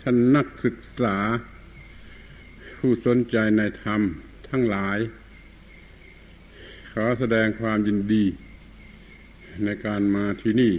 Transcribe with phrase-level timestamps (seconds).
[0.00, 1.16] ท่านนักศึกษา
[2.78, 4.00] ผู้สนใจในธรรม
[4.48, 4.98] ทั้งหลาย
[6.92, 8.24] ขอแสดงความยินดี
[9.64, 10.74] ในการมาที่นี่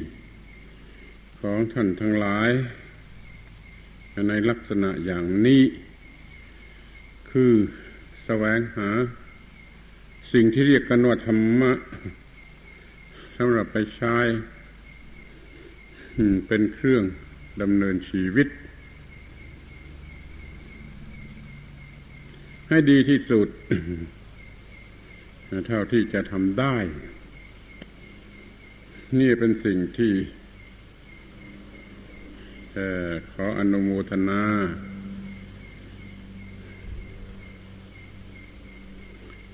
[1.41, 2.49] ของท่านทั้งหลาย
[4.29, 5.63] ในลักษณะอย่างนี้
[7.29, 7.53] คือ
[8.25, 8.89] แสวงหา
[10.33, 11.71] สิ่งที่เรียกกันว่าธรรมะ
[13.37, 14.17] สำหรับไปใช้
[16.47, 17.03] เป็นเครื่อง
[17.61, 18.47] ดำเนินชีวิต
[22.71, 23.47] ให้ดีที่สุด
[25.67, 26.77] เท่าที่จะทำได้
[29.19, 30.13] นี่เป็นสิ่งที่
[33.31, 34.43] ขออนุโมทนา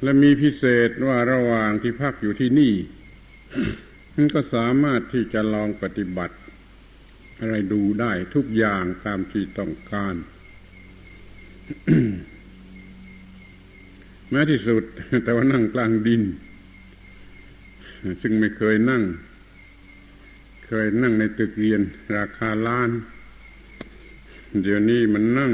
[0.04, 2.74] และมีพิเศษว่าระหว่างที่พักอยู่ที่นี่
[4.14, 6.38] มันก็สามารถที่จะลองปฏิบัติ
[7.40, 10.16] อะไรดูได้ทุกอย่างตามที่ต้องการ
[14.36, 14.84] ม้ที่สุด
[15.24, 16.24] แต่ว่านั่งกลางดิน
[18.22, 19.04] ซึ่งไม่เคยนั่ง
[20.68, 21.82] เคยนั่งในตึกเรียน
[22.16, 22.90] ราคาล้าน
[24.62, 25.54] เดี๋ยวนี้มันนั่ง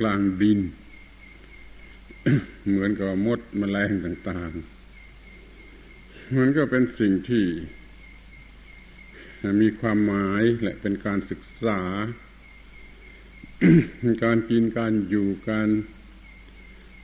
[0.00, 0.60] กลางดิน
[2.68, 4.50] เหมือนกับมดมแมลงต่าง
[5.44, 7.44] ๆ มันก็เป็นสิ่งที่
[9.60, 11.82] มีความหมายและเป็นการศึกษา
[14.24, 15.68] การกินการอยู่การ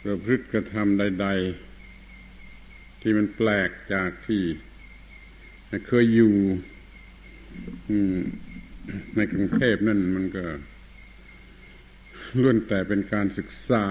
[0.07, 1.29] ประพฤติกระทำใด
[2.15, 4.43] ๆ ที่มันแปลกจากที่
[5.87, 6.35] เคยอยู่
[9.17, 10.45] ในกรุงเทพนั่นมันก็
[12.41, 13.87] ล้วนแต่เป็นการศึกษา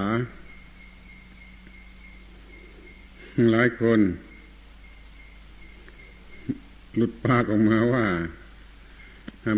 [3.51, 3.99] หลายคน
[6.95, 8.05] หลุดปากออกมาว่า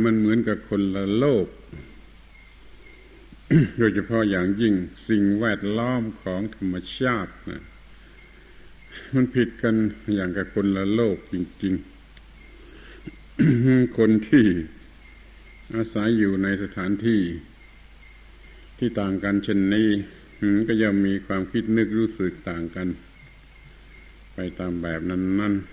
[0.06, 1.48] มันเหมือนกับคนละโลก
[3.78, 4.74] โดยเฉพาะอย่างยิ่ง
[5.08, 7.64] สิ่งแวดล้อมของธรรมชาตินะ
[9.14, 9.76] มันผิดกัน
[10.16, 11.74] อย่างกับคนละโลกจริง
[13.10, 14.46] ๆ คนที่
[15.76, 17.22] อาศัยอยู่ในสถานที่
[18.78, 19.90] ที่ต่างกันเช่นนี้
[20.68, 22.88] ก็ย่อมมีความคิดนึกรู้สึกต่างกัน
[24.34, 25.64] ไปตามแบบนั้นๆ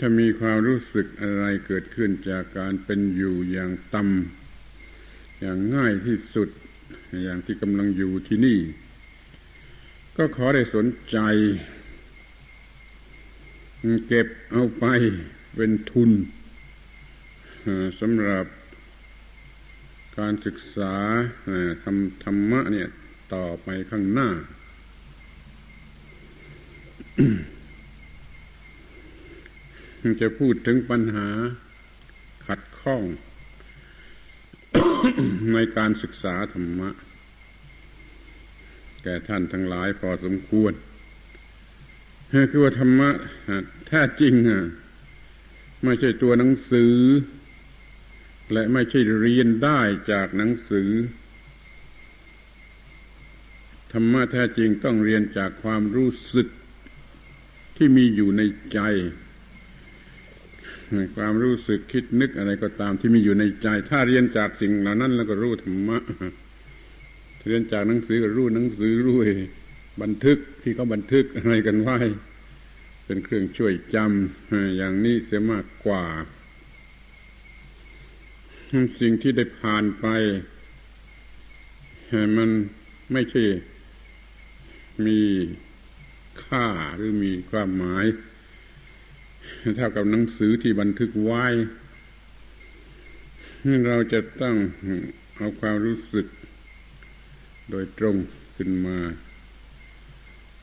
[0.00, 4.45] ถ้ามีความรู้สึกอะไรเกิดขึ้นจากการเป็นอยู่อย่างต่ำ
[5.40, 6.48] อย่างง่ายที่สุด
[7.24, 8.58] อย่างที่กำลังอยู่ที่นี่
[10.16, 11.18] ก็ขอได้สนใจ
[14.06, 14.84] เก็บเอาไป
[15.54, 16.10] เป็นทุน
[18.00, 18.46] สำหรับ
[20.18, 20.94] การศึกษา
[21.84, 22.88] ทำธรรมะเนี่ย
[23.34, 24.28] ต่อไปข้างหน้า
[30.20, 31.28] จะพูดถึงปัญหา
[32.46, 33.02] ขัดข้อง
[35.54, 36.90] ในการศึกษาธรรมะ
[39.02, 40.72] แก่ท่านทั้งหลายพอสมควร
[42.50, 43.10] คือว่าธรรมะ
[43.88, 44.34] แท้จริง
[45.84, 46.94] ไม่ใช่ตัวหนังสือ
[48.52, 49.80] และไม่ใช่เรียนได้
[50.12, 50.90] จากหนังสือ
[53.92, 56.48] ธรรมะแท้จริงต้องเรียนจากความรู้สึก
[57.76, 58.42] ที่มีอยู่ใน
[58.72, 58.80] ใจ
[61.16, 65.98] ความรู้สึกคิดนึกอะไรก็ตามที่มีอยู่ในใจ ถ้าเรียนจากสิ่งเหล่านั้น แล้วก็รู้ธรรมะ
[67.46, 69.18] เรียนจากหนังสือก็รู้หนังสือรู้
[70.02, 71.98] บันทึกที่เขาบันทึกอะไรกันไว้
[73.04, 76.04] เป็นเครื่องช่วยจำอย่างนี้เสียมากกว่า
[79.00, 80.06] สิ่งที่ได้ผ่านไป
[82.36, 82.50] มัน
[83.12, 83.42] ไม่ใช่
[85.06, 85.20] มี
[86.44, 86.66] ค่า
[86.96, 88.04] หรือมีความหมาย
[89.74, 91.44] เท่ากับหนังสือที่บันทึกไว้
[93.86, 94.56] เราจะต้อง
[95.36, 96.26] เอาความรู้สึก
[97.70, 98.16] โดยตรง
[98.56, 98.98] ขึ้นมา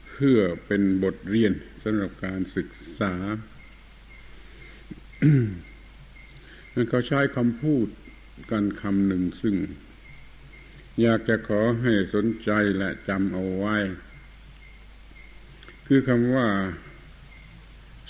[0.09, 1.53] เพื่อเป็นบทเรียน
[1.84, 2.69] สำหรับการศึก
[3.00, 3.14] ษา
[6.90, 7.88] เขาใช้คำพูด
[8.52, 9.55] กันคำหนึ่งซึ่ง
[11.02, 13.78] อยากจะขอให้สนใจและจำเอาไว้
[15.88, 16.47] คือคำว่า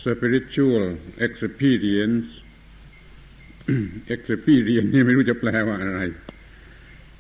[0.04, 0.86] spiritual
[1.26, 2.28] experience
[4.16, 6.02] experience นี่ไม่รู้จะแปลว่าอะไร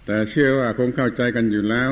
[0.06, 1.90] แต่เชื่อว่าคงเข้าใจกันอยู่แล้ว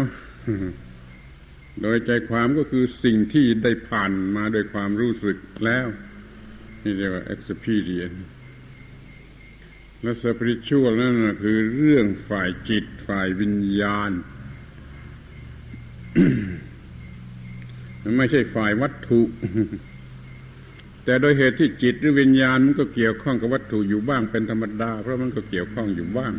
[1.81, 5.87] โดยใจความก็คือสิ่งที่ได้ผ่านมาโดยความรู้สึกแล้ว
[6.83, 8.19] นี่เรียกว่า experience
[10.01, 14.11] และ spiritual นั่นคือเรื่องฝ่ายจิตฝ่ายวิญญาณ
[18.17, 19.21] ไม่ใช่ฝ่ายวัตถุ
[21.11, 26.33] แต่โดยเหตุที่จิตหรือวิญญาณมันก็เกี่ยวข้องกับวัตถุอยู่บ้างเป็นธรรมดา เพราะมันก็เกี่ยวข้องอยู่บ้าง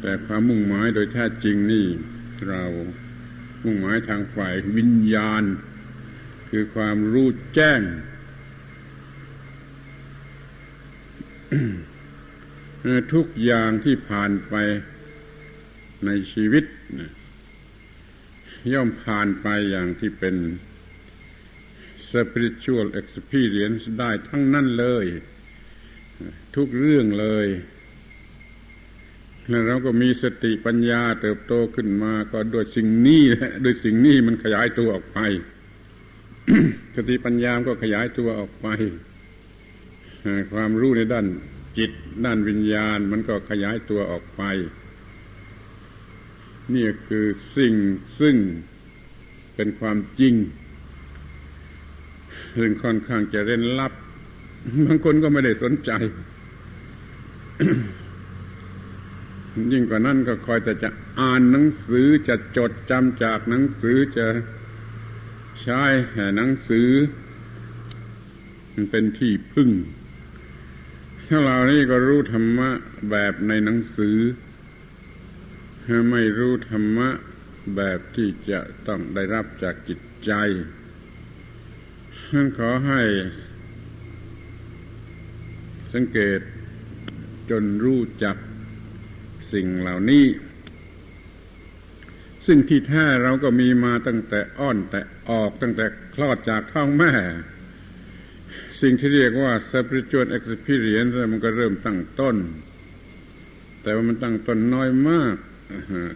[0.00, 1.86] แต่ความมุ่งหมายโดยแท้จริงนี่
[2.48, 2.64] เรา
[3.64, 5.42] มุ่งหมายทางฝ่ายวิญญาณ
[6.50, 7.80] คือความรู้แจ้ง
[13.12, 14.54] ทุกอย่างที่ผ่านไป
[16.06, 16.64] ในชีวิต
[18.72, 20.36] ย่อมผ่านไปอย่างที่เป็น
[22.10, 25.06] spiritual experience ได้ทั้งนั้นเลย
[26.56, 27.46] ทุกเรื่องเลย
[29.48, 33.22] แล้วเราก็มีสติปัญญาเติบโตขึ้นมาก็โดยสิ่งนี้
[33.62, 35.18] โดยสิ่งนี้มันขยายตัวออกไป
[36.96, 38.66] สติปัญญาก็ขยายตัวออกไป
[40.52, 41.26] ความรู้ในด้าน
[41.78, 41.90] จิต
[42.24, 44.42] ด้านวิญญาณมันก็ขยายตัวออกไป
[46.74, 47.74] นี่คือสิ่ง
[48.20, 48.36] ซึ่ง
[49.54, 50.34] เป็นความจริง
[52.56, 53.92] ซึ่งค่อนข้างจะเร้นลับ
[54.86, 55.90] บางคนก็ไม่ได้สนใจ
[59.72, 60.90] ยิ่งกว่านั้นก็คอยแต่จะ
[61.20, 64.26] อ่านหนังสือจะจดจำจากหนังสือจะ
[65.62, 66.88] ใช้แห่หนังสือ
[68.74, 69.70] มันเป็นที่พึ่ง
[71.28, 72.70] ถ้าเรานี่ก็รู้ธรรมะ
[73.10, 74.18] แบบในหนังสือ
[76.10, 77.08] ไม่รู้ธรรมะ
[77.76, 80.32] แบบที่จะต้องได้รับจากจิตใจ
[82.30, 83.00] ฉันขอให้
[85.92, 86.40] สังเกต
[87.50, 88.36] จนรู้จัก
[89.52, 90.26] สิ่งเหล่านี้
[92.46, 95.00] ซึ่งที่แท้เราก็มีมาตั้งแต่อ้อนแต่
[95.30, 97.12] ออกตั้งแต่คลอดจากท้องแม่
[98.80, 102.36] สิ่งที่เรียกว่า spiritual experience มันก็เริ่มตั้งต้น
[103.82, 105.36] แต่ว่ามันตั้งต้นน้อยมาก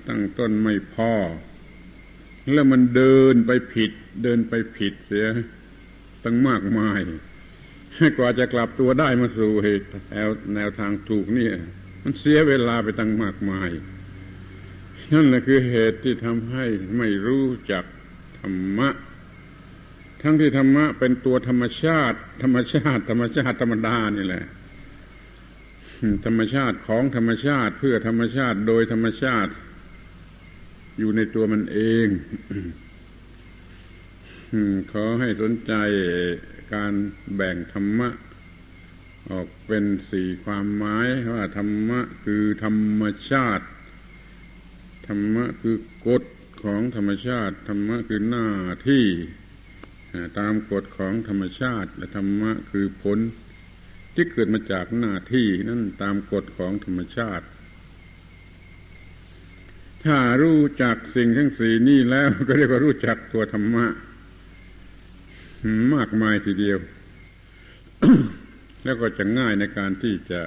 [0.08, 1.12] ตั้งต้นไม่พอ
[2.52, 5.26] แล้วมันเดินไปผิด เดินไปผิดเสีย
[6.28, 7.00] ตั้งมากมาย
[8.18, 11.48] กว่าจะกลับตัวได้มาสู่เหตุแนวแนวทางถูกนี่
[12.02, 13.70] มันเสียเวลาไปตั้งมากมาย
[15.12, 16.64] นั่นแหละคือเหตุที่ทำให้
[16.98, 17.84] ไม่รู้จัก
[18.38, 18.88] ธรรมะ
[20.22, 24.44] ทั้งที่ธรรมะเป็นตัวธรรมชาติ ธรรมชาติ ธรรมชาติธรรมดานี่แหละ
[26.24, 29.52] ธรรมชาติของธรรมชาติเพื่อธรรมชาติโดยธรรมชาติ
[30.98, 32.08] อยู่ในตัวมันเอง
[34.92, 35.72] ขอให้สนใจ
[36.74, 36.94] การ
[37.34, 38.08] แบ่งธรรมะ
[39.30, 43.66] ออกเป็นสี่ความหมายว่าธรรมะคือธรรมชาติ
[45.06, 46.22] ธรรมะคือกฎ
[46.62, 48.48] ของธรรมชาติ ธรรมะคือหน้า
[48.88, 49.04] ที่
[50.38, 53.18] ตามกฎของธรรมชาติ และธรรมะคือผล
[54.14, 57.46] ที่เกิดมาจากหน้าที่นั่นตามกฎของธรรมชาติ
[60.04, 63.86] ถ้ารู้จักสิ่งทั้งสี่นี้แล้วก็เรียกว่ารู้จักตัวธรรมะ
[65.94, 66.78] มากมายทีเดียว
[68.84, 70.42] แล้วก็จะง่ายในการที่จะ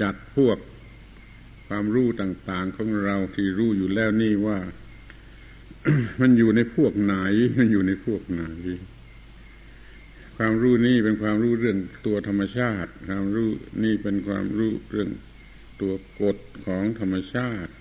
[0.00, 0.58] จัดพวก
[1.68, 4.58] ความรู้ต่างๆของเราที่รู้อยู่แล้วนี่ว่า
[6.20, 7.14] มันอยู่ในพวกไหน
[7.58, 8.44] มันอยู่ในพวกไหน
[10.36, 13.50] ความรู้นี่เป็นความรู้เรื่องตัวธรรมชาติ ความรู้
[13.84, 15.10] นี่เป็นความรู้เรื่อง
[15.80, 16.36] ตัวกฎ
[16.66, 17.72] ของธรรมชาติ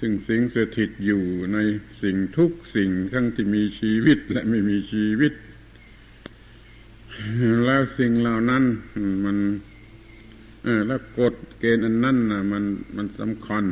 [0.00, 1.58] ซึ่งสิ่งสถิตอยู่ใน
[2.02, 5.32] สิ่งทุกสิ่งทั้งที่มีชีวิตและไม่มีชีวิต
[7.64, 8.64] แล้วสิ่งเหล่านั้น
[9.24, 9.36] มัน
[10.86, 12.64] แล้วกฎเกณฑ์อันนั้นนะมัน
[12.96, 13.64] มันสำคัญ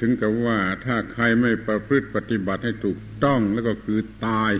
[0.00, 4.52] ถึงกับว่าถ้าใครไม่ประพฤติปฏิบัติให้ถูกต้องแล้วก็คือตาย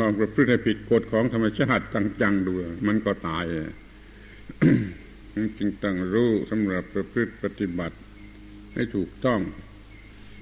[0.00, 1.84] ลองประพฤติให้ผิดกฎของธรรมชาติ
[2.20, 2.52] จังๆดู
[2.86, 3.44] มันก็ตาย
[5.58, 7.96] จึงต้องรู้สำหรับประพฤติปฏิบัติ
[8.74, 9.40] ให้ถูกต้อง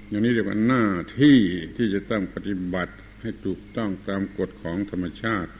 [0.08, 0.84] อย่างนี้เรียกว่าหน้า
[1.20, 1.38] ที่
[1.76, 5.52] ที่จะต้องปฏิบัติให้ถูกต้องตามกฎของธรรมชาติ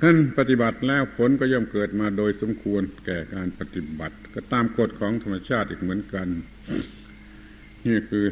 [0.00, 6.28] ท่านปฏิบัติแล้วผลก็ย่อมเกิดมาโดยสมควรแก่การปฏิบัติ ก็ตามกฎของธรรมชาติอีกเหมือนกัน
[7.86, 8.26] นี่คือ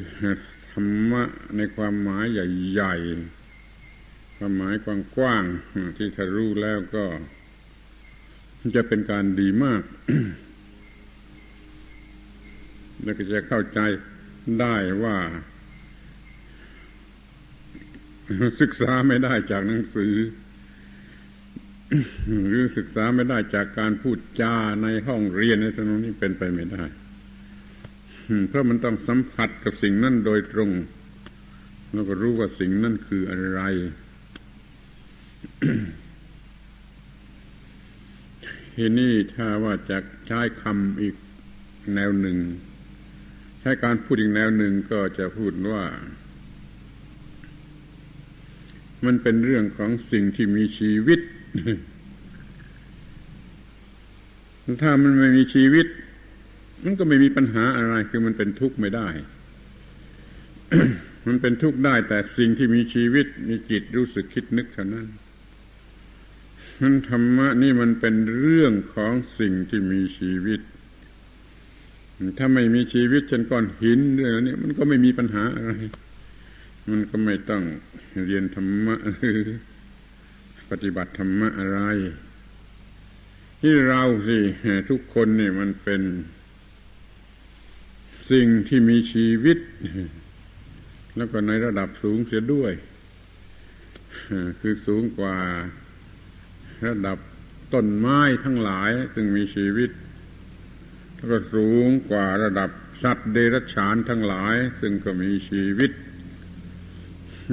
[0.72, 1.22] ธรรมะ
[1.56, 4.74] ในความหมายใหญ่ๆความหมาย
[5.16, 7.04] กว้างๆที่ถ้ารู้แล้วก็
[8.76, 9.82] จะเป็นการดีมาก
[13.02, 13.80] แล้วก็จะเข้าใจ
[14.60, 15.16] ได้ว่า
[18.60, 20.14] ศึกษาไม่ได้จากหนังสือ
[22.48, 26.84] หรือศึกษาไม่ได้จากการพูดจาในห้องเรียนในสนนี้เป็นไปไม่ได้
[28.48, 30.70] เพราะมันต้องสัมผัสกับสิ่งนั้นโดยตรง
[31.92, 33.60] แล้วก็รู้ว่าสิ่งนั้นคืออะไร
[38.82, 41.16] ทีนี้ถ้าว่าจะใช้คำอีก
[41.94, 42.38] แนวหนึ่ง
[43.60, 45.84] ใช้การพูดอีกแนวหนึ่งก็จะพูดว่า
[49.04, 51.20] มันเป็นเรื่องของสิ่งที่มีชีวิต
[54.82, 55.86] ถ้ามันไม่มีชีวิต
[56.84, 59.08] มันก็ไม่มีปัญหาอะไร คือมันเป็นทุกข์ไม่ได้
[61.26, 65.08] มันเป็นทุกข์ได้แต่สิ่งที่มีชีวิต มีจิตรู้สึกคิดนึกเท่านั้น
[66.80, 70.60] มันธรรมะนี่มันเป็นเรื่องของสิ่งที่มีชีวิต
[72.38, 75.70] ถ้าไม่มีชีวิตเช่นก้อนหินเรื่องนี้มันก็ไม่มีปัญหาอะไร
[76.90, 77.62] มันก็ไม่ต้อง
[78.26, 79.38] เรียนธรรมะหรือ
[80.70, 81.80] ปฏิบัติธรรมะอะไร
[83.60, 84.38] ที่เราสิ
[84.90, 86.02] ทุกคนนี่มันเป็น
[88.30, 89.58] สิ่งที่มีชีวิต
[91.16, 92.72] แล้วก็ในระดับสูงเสียด้วย
[94.60, 95.36] คือสูงกว่า
[96.86, 97.18] ระดับ
[97.74, 99.90] ต้นไม้ทั้งหลายซึ่งมีชีวิต
[101.16, 102.70] แล้วก็สูงกว่าระดับ
[103.02, 105.90] สัตว์เดรัจฉานทั้งหลาย ซึ่งก็มีชีวิต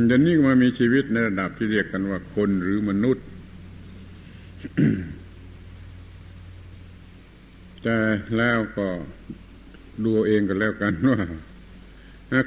[0.05, 3.25] เดี๋ยวนี้มามีชีวิตในระดับที่เรียกกันว่าคนหรือมนุษย์
[7.83, 7.97] แต่
[8.37, 8.89] แล้วก็
[10.05, 11.19] ดูเองกันแล้วกันว่า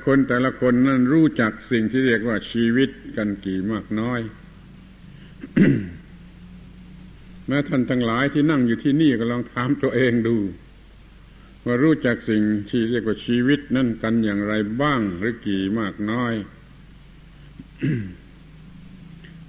[0.07, 4.21] คนแต่ละคนนั้นรู้จักสิ่งที่เรียกว่าชีวิตกันกี่มากน้อย
[7.51, 10.37] แม้ท่านทั้งหลายที่นั่งอยู่ที่นี่ก็ลองถามตัวเองดู
[11.65, 16.35] ว่ารู้จักสิ่งที่เรียกว่าชีวิตนั่นกันอย่างไรบ้างหรือกี่มากน้อย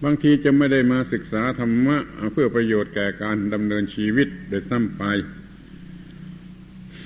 [0.03, 1.97] บางทีจะไม่ได้มาศึกษาธรรมะ
[2.33, 5.03] เพื่อประโยชน์แก่การดำเนินชีวิตโดยซ้ำไป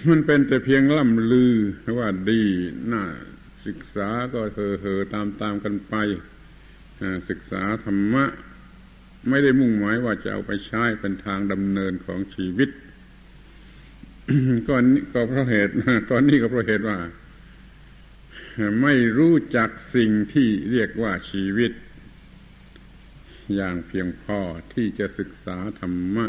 [0.10, 1.54] มันเป็นแต่เพียงล่ำลือ
[1.98, 2.44] ว่าดี
[2.92, 3.04] น่า
[3.66, 5.96] ศึกษาก็เห่อเหอตามตามกันไป
[7.30, 8.26] ศึกษาธรรมะ
[9.30, 12.70] ไม่ได้มุ่งหมายว่าจะเอาไปใช้เป็นทางดำเนินของชีวิต
[14.68, 14.76] ก็
[15.14, 15.74] ก็เพราะเหตุ
[16.10, 16.98] ตอนนี้ก็เพราะเหตุว่า
[18.82, 21.72] ไม่รู้จักสิ่งที่เรียกว่าชีวิต
[23.56, 24.40] อย่างเพียงพอ
[24.74, 26.26] ที่จะศึกษาธรรมะ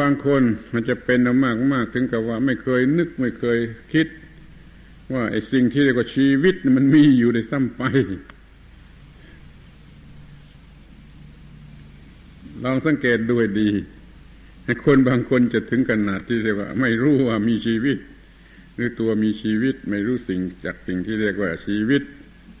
[0.00, 3.58] บางคนมันจะเป็นมากมากถึงกับว่า ไม่เคยนึกไม่เคย
[3.92, 4.06] คิด
[5.14, 7.82] ว่าไอ้สิ่งที่เรียกว่าชีวิตมันมีอยู่ในซ้ำไป
[12.62, 13.70] ลองสังเกตด้วยดี
[14.84, 17.98] คนบางคนจะถึงขนาดที่เรียกว่า ไม่รู้ว่ามีชีวิต
[18.74, 22.02] หรือตัวมีชีวิตไม่รู้สิ่งจากสิ่งที่เรียกว่าชีวิต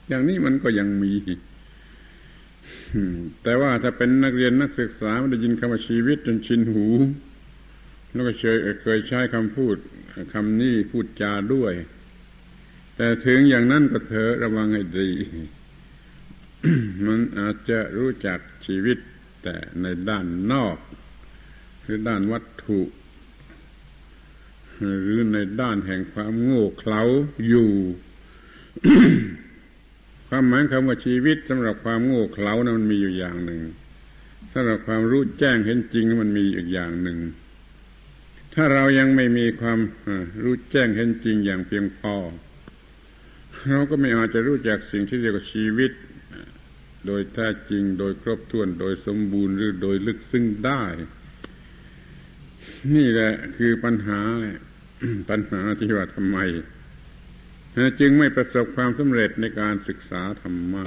[0.08, 1.12] อย่างนี้มันก็ยังมี
[3.42, 6.86] แต่ว่าถ้าเป็นนักเรียนนักศึกษาไม่ได้ยินคำว่าชีวิตจนชินหู
[8.12, 9.76] แล้วก็เคยเคยใช้คำพูด
[10.32, 11.72] คำนี้พูดจาด้วย
[12.96, 15.10] แต่ถึงอย่างนั้นก็เถอะระวังให้ดี
[17.06, 18.98] มันอาจจะรู้จักชีวิต
[19.44, 20.78] แต่ในด้านนอก
[21.82, 22.80] หรือด้านวัตถุ
[25.02, 27.02] หรือในด้านแห่งความโง่เขลา
[27.48, 27.70] อยู่
[30.28, 33.62] ความหมายคำว่าชีวิตสำหรับความโง่เขลานะมันมีอยู่อย่างหนึ่ง
[34.52, 37.18] สำหรับความรู้แจ้งเห็นจริงมันมีอีกอย่างหนึ่ง
[38.54, 39.78] ถ้าเรายังไม่มีความ
[40.42, 42.14] รู้แจ้งเห็นจริงอย่างเพียงพอ
[43.68, 45.92] เราก็ไม่อาจจะรู้จักสิ่งที่เรียกว่าชีวิต
[47.06, 50.82] โดยแท้จริงโดยครบถ้วนโดยสมบูรณ์หรือโดยลึกซึ้งได้
[52.94, 54.20] นี่แหละคือปัญหา
[55.30, 56.38] ปัญหาที่ว่าทำไม
[58.00, 60.84] จึงไม่ประสบความสำเร็จในการศึกษาธรรมะ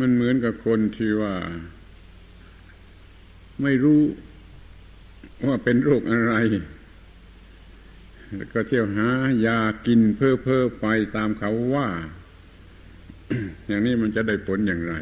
[0.00, 1.34] มันเหมือนกับคนที่ว่า
[3.62, 4.02] ไม่รู้
[5.46, 6.34] ว่าเป็นโรคอะไร
[8.52, 9.08] ก็เที่ยวหา
[9.46, 10.86] ยากินเพ้อเพ้อไป
[11.16, 11.88] ตามเขาว่า
[13.66, 14.94] อย่างนี้มันจะได้ผลอย่างไร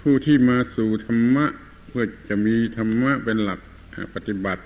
[0.00, 1.46] ผู้ที่มาสู่ธรรมะ
[1.88, 3.60] เพื่อจะมีธรรมะเป็นหลัก
[4.14, 4.62] ปฏิบัติ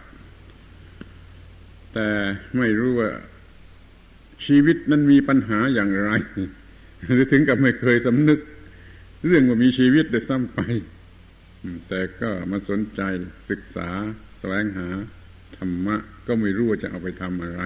[1.94, 2.08] แต่
[2.56, 3.10] ไม่รู้ว่า
[4.44, 6.10] ชีวิตนั้นมีปัญหาอย่างไร
[7.06, 8.40] หรือถึงกับไม่เคยสำนึก
[9.26, 10.60] เรื่องว่ามีชีวิตได้ซ้ำไป
[11.88, 13.02] แต่ก็มาสนใจ
[13.50, 13.88] ศึกษา
[14.38, 14.88] แสวงหา
[15.56, 17.62] ธรรมะ ก็ไม่รู้ว่าจะเอาไปทำอะไร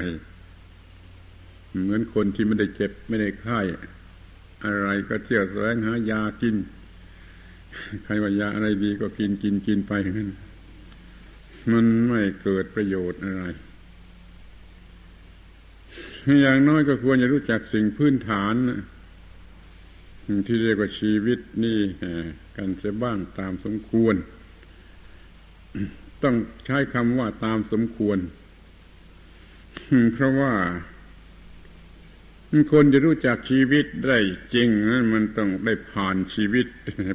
[1.81, 3.61] เหมือนคนที่ไม่ได้เจ็บไม่ได้ไข้
[4.65, 6.55] อะไรก็เที่ยวแสวงหายากิน
[8.05, 10.31] ใครว่ายาอะไรดีก็กินกินกินไปนั้น
[11.73, 13.45] มันไม่เกิดประโยชน์อะไร
[16.43, 18.55] อย่างน้อยก็ควรจะรู้จักสิ่งพื้นฐาน
[20.47, 21.79] ที่เรียกว่าชีวิตนี่
[22.57, 24.15] กันเสียบ้างตามสมควร
[26.23, 26.37] ต้อง
[26.67, 28.19] ใช้คำว่าตามสมควร
[30.13, 30.55] เพราะว่า
[32.73, 34.19] คนจะรู้จักชีวิตได้
[34.55, 36.67] จริงนั้นมันต้องได้ผ่านชีวิต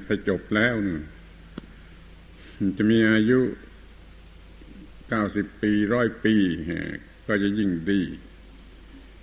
[0.05, 0.89] ไปจบแล้วน
[2.77, 3.39] จะมีอายุ
[5.09, 6.35] เก้าสิบปีร้อยปี
[7.27, 8.01] ก็จะยิ่งดี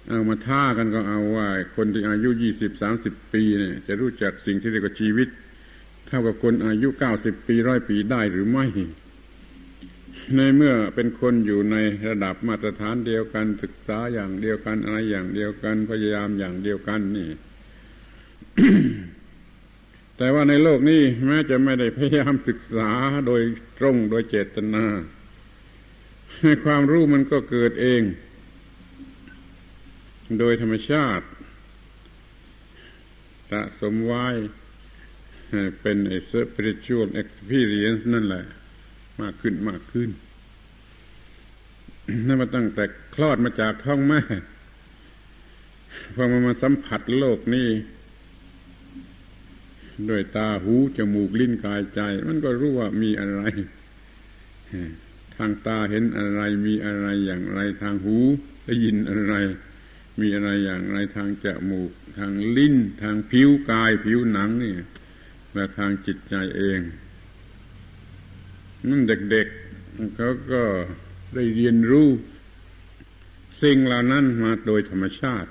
[0.06, 5.28] เอามาท่ากันก็เอาว่า คนที่อายุยี่สิบสามสิบปีเนี่ยจะรู้จักสิ่งที่เรียกว่าชีวิต
[6.08, 8.66] เท่ากับคนอายุเก้าสิบปีร้อยปีได้หรือไม่
[10.36, 11.76] ในเมื่อเป็นคนอยู่ใน
[12.08, 17.30] ระดับมาตรฐานเดียวกันศึกษาอย่างเดียวกันอะไรอย่างเดียวกันพยายามอย่างเดียวกันนี่
[20.16, 22.90] แต่ว่าในโลกนี้แม้จะไม่ได้พยายามศึกษา
[23.26, 23.42] โดย
[23.78, 24.84] ตรงโดยเจตนา
[26.64, 28.02] ความรู้มันก็เกิดเอง
[30.38, 31.26] โดยธรรมชาติ
[33.50, 34.26] สะสมไว้
[35.80, 38.44] เป็นไอ้ spiritual experience นั่นแหละ
[39.20, 40.10] มากขึ้นมากขึ้น
[42.26, 44.20] นั่นมาตั้งแต่คลอดมาจากท้องแม่
[46.14, 47.68] พอมามาสัมผัสโลกนี้
[50.10, 53.42] ด้วยตาหูจมูกลิ้นกายใจ มันก็รู้ว่ามีอะไร
[55.36, 58.16] ทางตาเห็นอะไร มีอะไรอย่างไร ทางหู
[58.64, 59.34] ได้ยินอะไร
[60.20, 64.72] มีอะไรอย่างไรทางจมูก ทางลิ้น ทางผิวกายผิวหนังนี่
[65.54, 66.80] และทางจิตใจเอง
[68.88, 70.62] นั่นเด็กๆเขาก็
[71.34, 72.08] ได้เรียนรู้
[73.62, 75.50] สิ่งเหล่านั้นมาโดยธรรมชาติ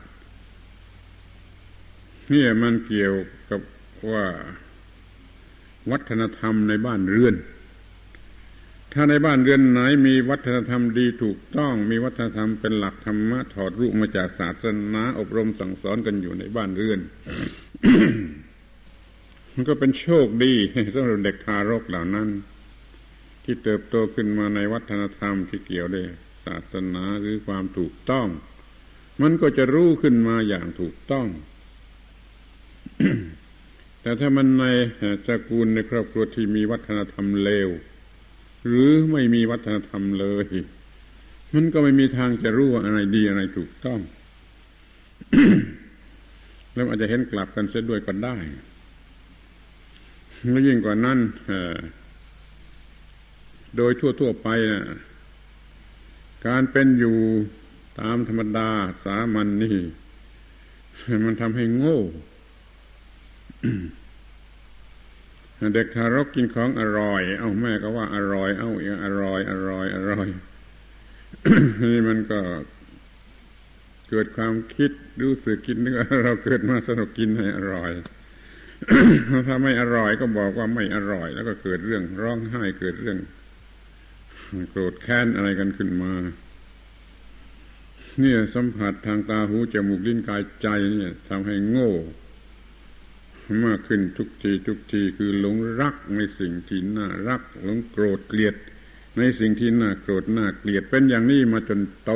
[2.32, 3.16] นี่มันเกี่ยว
[3.50, 3.62] กับ
[4.12, 4.26] ว่า
[5.92, 7.36] วัฒนธรรมในบ้านเรือน
[8.94, 17.00] ถ้าในบ้านเรือนไหนมีวัฒนธรรมดีถูกต้อง มีวัฒนธรรมเป็นหลักธรรมะถอดรูปมาจากศาสนาอบรมสั่งสอนกันอยู่ในบ้านเรือน
[19.60, 20.54] มันก็เป็นโชคดี
[20.96, 22.30] สำหรับเด็กทารกเหล่านั้น
[23.44, 26.06] ที่เติบโตขึ้นมาในวัฒนธรรมที่เกี่ยวด้วย
[26.46, 28.28] ศาสนาหรือความถูกต้อง
[29.22, 31.28] มันก็จะรู้ขึ้นมาอย่างถูกต้อง
[34.02, 34.66] แต่ถ้ามันใน
[35.28, 37.70] สกุลในครอบครัวที่มีวัฒนธรรมเลว
[38.66, 40.48] หรือไม่มีวัฒนธรรมเลย
[41.54, 44.00] มันก็ไม่มีทางจะรู้ว่าอะไรดีอะไรถูกต้อง
[46.74, 48.38] แล้วอาจจะเห็นกลับกันเสียด้วยก็ได้
[50.40, 51.20] แล้วยิ่งกว่านั้น
[53.78, 54.84] โดยทั่วๆไปนะ
[56.48, 57.18] การเป็นอยู่
[58.00, 58.70] ตามธรรมดา
[59.04, 59.78] สามัญนนี่
[61.26, 62.00] มันทำให้โง่
[65.74, 70.28] เด็กทารกกินของอร่อย เอาแม่ก็ว่าอร่อย เอาอย่างอร่อย อร่อย อร่อย
[71.92, 72.40] นี่มันก็
[74.10, 77.92] เกิดความคิดรู้สึกคิดนึกเราเกิดมาสนุกกินให้อร่อย
[79.48, 83.18] ถ้าไม่อร่อยก็บอกว่าไม่อร่อย แล้วก็เกิดเรื่องร้องไห้เกิดเรื่อง
[84.70, 86.14] โกรธแค้นอะไรกันขึ้นมา
[88.20, 91.92] เนี่ยสัมผัสทางตาหูจมูกลิ้นกายใจเนี่ยทำให้โง่
[93.66, 98.56] มากขึ้นทุกทีทุกทีคือหลงรักในสิ่งที่น่ารักหลงโกรธเกลียด
[99.18, 102.12] ในสิ่งที่น่าโกรธน่าเกลียดเป็นอย่างนี้มาจนโต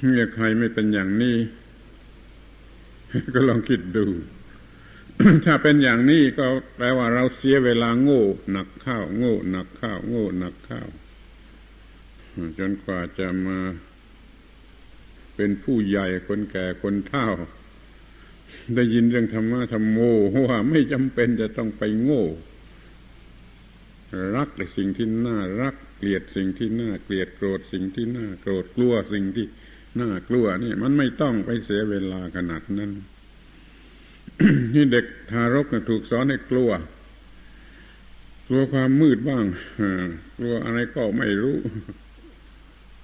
[0.00, 1.36] เมื่อใครไม่เป็นอย่างนี้
[3.34, 4.06] ก็ลองคิดดู
[5.44, 10.88] ถ้าเป็นอย่างนี้ก็แปลว่าเราเสียเวลาโง่หนักข้าวโง่หนักข้าวโง่หนักข้าว
[12.58, 13.58] จนกว่าจะมา
[15.36, 17.28] เป็นผู้ใหญ่คนแก่คนเฒ่า
[18.74, 19.98] ได้ยินเรื่องธรรมะธรรมโม
[20.48, 22.24] ว่าไม่จำเป็นจะต้องไปโง่
[24.36, 29.46] รักในสิ่งที่น่ารัก เกลียดสิ่งที่น่าเกลียดโกรธสิ่งที่น่าโกรธกลัวสิ่งที่
[30.00, 32.90] น่ากลัวนี่มันไม่ต้องไปเสียเวลาขนาดนั้น
[34.74, 36.70] นี่เด็กทารกถูกสอนให้กลัว
[38.48, 39.44] กลัวความมืดบ้าง
[40.38, 41.56] กลัวอะไรก็ไม่รู้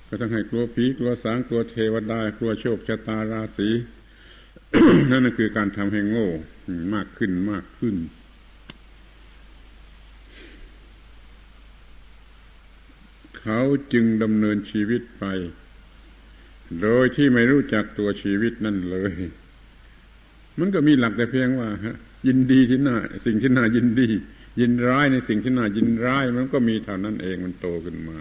[0.09, 3.69] ก็ต้องให้กลัวผีกลัวสางกลัวเทวดากลัวโชคชะตาราศี
[5.11, 6.29] นั่นคือการทำให้โง่
[6.95, 7.97] มากขึ้นมากขึ้น
[13.41, 13.61] เขา
[13.93, 15.25] จึงดำเนินชีวิตไป
[16.81, 19.13] โดยที่ไม่รู้จักตัวชีวิตนั่นเลย
[20.59, 21.69] มันก็มีหลักแต่เพียงว่า
[22.27, 24.09] ยินดีที่น่าสิ่งที่น่ายินดี
[24.61, 28.19] ยินร้ายในสิ่งที่น่ายินร้าย มันก็มีเท่านั้นเองมันโตขึ้นมา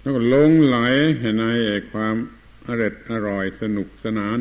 [0.00, 0.78] แล้วก็ลงไหล
[1.38, 1.44] ใน
[1.92, 2.16] ความ
[2.66, 4.38] อร่อยอร่อยสนุกสนาน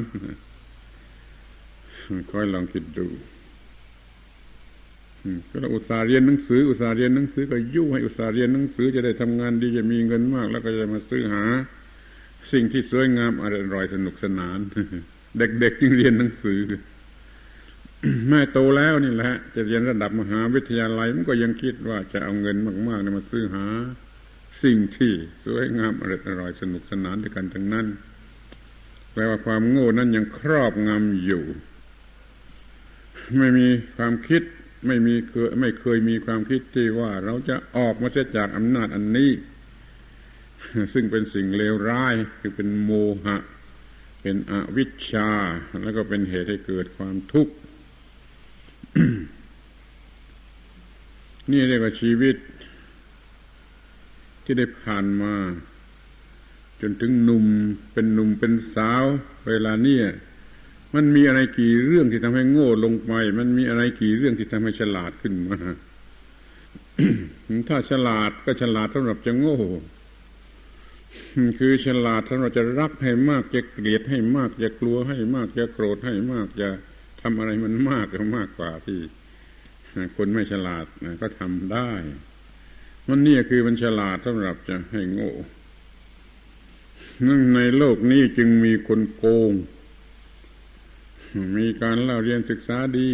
[2.31, 3.07] ค่อยลองคิดดู
[5.49, 11.43] ก็เราอุตส่าห์เรียนหนังสือ อุตส่าห์เรียนหนังสือก็ยุ่ให้อุตส่าห์เรียนหนังสือจะได้ทำงานดีจะมีเงินมาก แล้วก็จะมาซื้อหา
[12.51, 14.59] สิ่งที่สวยงามอร่อยสนุกสนาน
[15.39, 16.61] เด็กๆจึงเรียนหนังสือ
[18.29, 22.57] แม่โตแล้วนี่แหละจะเรียนระดับมหาวิทยาลัยมันก็ยังคิดว่าจะเอาเงิน
[22.87, 23.65] มากๆมาซื้อหา
[24.63, 25.13] สิ่งที่
[25.45, 26.03] สวยงามอ
[26.39, 27.87] ร่อยสนุกสนานด้วยกันทั้งนั้น
[29.11, 31.43] แปลว่าความโง่นั้นยังครอบงำอยู่
[33.37, 34.41] ไม่มีความคิด
[34.87, 39.31] ไม่มีเคยไม่เคยมีความคิดที่ว่าเราจะออกมาจากอำนาจอันนี้
[40.93, 42.91] ซึ่งเป็นสิ่งเลวร้ายคือเป็นโม
[43.23, 43.37] หะ
[44.21, 45.29] เป็นอวิชชา
[45.83, 47.53] แล้วก็เป็นเหตุให้เกิดความทุกข์
[51.51, 52.35] นี่เรียกว่าชีวิต
[54.43, 55.33] ที่ได้ผ่านมา
[56.81, 57.45] จนถึงหนุ่ม
[57.93, 59.03] เป็นหนุ่มเป็นสาว
[59.47, 60.05] เวลาเนี่ย
[60.95, 65.59] มันมีอะไรกี่เรื่องที่ทำให้โง่ลงไป มันมีอะไรกี่เรื่องที่ทำให้ฉลาดขึ้นมา
[67.67, 69.59] ถ้าฉลาดก็ฉลาดสำหรับจะโง่
[71.59, 76.69] คือฉลาดสำหรับจะรักให้มากจะเกลียดให้มากจะกลัวให้มากจะโกรธให้มากจะ
[77.21, 78.99] ทำอะไรมันมากมากกว่าที่
[80.15, 80.85] คนไม่ฉลาด
[81.21, 81.91] ก็ทำได้
[83.07, 85.33] มันนี่คือมันฉลาดสำหรับจะให้โง่
[87.27, 89.51] นั่นในโลกนี้จึงมีคนโกง
[91.57, 93.11] มีการเล่าเรียนศึกษาดี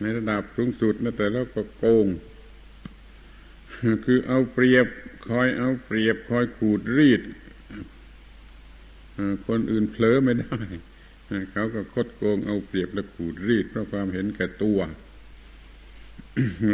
[0.00, 2.06] ในระดับสูงสุดนะแต่แล้วก็โกง
[4.04, 4.86] คือเอาเปรียบ
[5.28, 7.22] คอยเอาเปรียบคอยขูดรีด
[9.46, 10.58] คนอื่นเผลอไม่ได้
[11.52, 14.78] เขาก็คดโกงเอาเปรียบและขูดรีดเพราะความเห็นแก่ตัว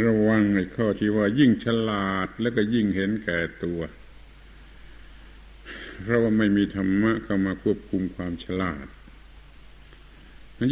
[0.06, 3.80] ระวังในข้อที่ว่ายิ่งฉลาดแล้วก็ยิ่งเห็นแก่ตัว
[6.02, 8.86] เพราะว่าไม่มีธรรมะเข้ามาควบคุมความฉลาด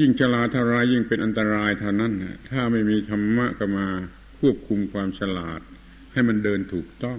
[0.01, 2.13] ยิ่งฉลาดเท่าไรยิ่งเป็นอันตรายเท่านั้น
[2.51, 3.87] ถ้าไม่มีธรรมะก็มา
[4.39, 5.61] ควบคุมความฉลาด
[6.13, 7.19] ให้มันเดินถูกต้อง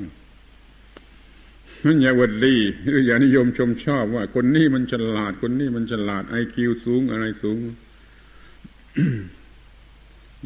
[1.86, 2.56] นั่นอย่าวัดดี
[2.90, 7.60] หรืออย่านิยมชมชอบว่า คนนี้มันฉลาด คนนี้มันฉลาดไอคิวสูงอะไรสูง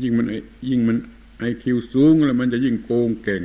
[0.01, 0.27] ยิ่งมัน
[0.69, 0.97] ยิ่งมัน
[1.39, 3.43] ไอคิวสูงแล้วมันจะยิ่งโกงเก่ง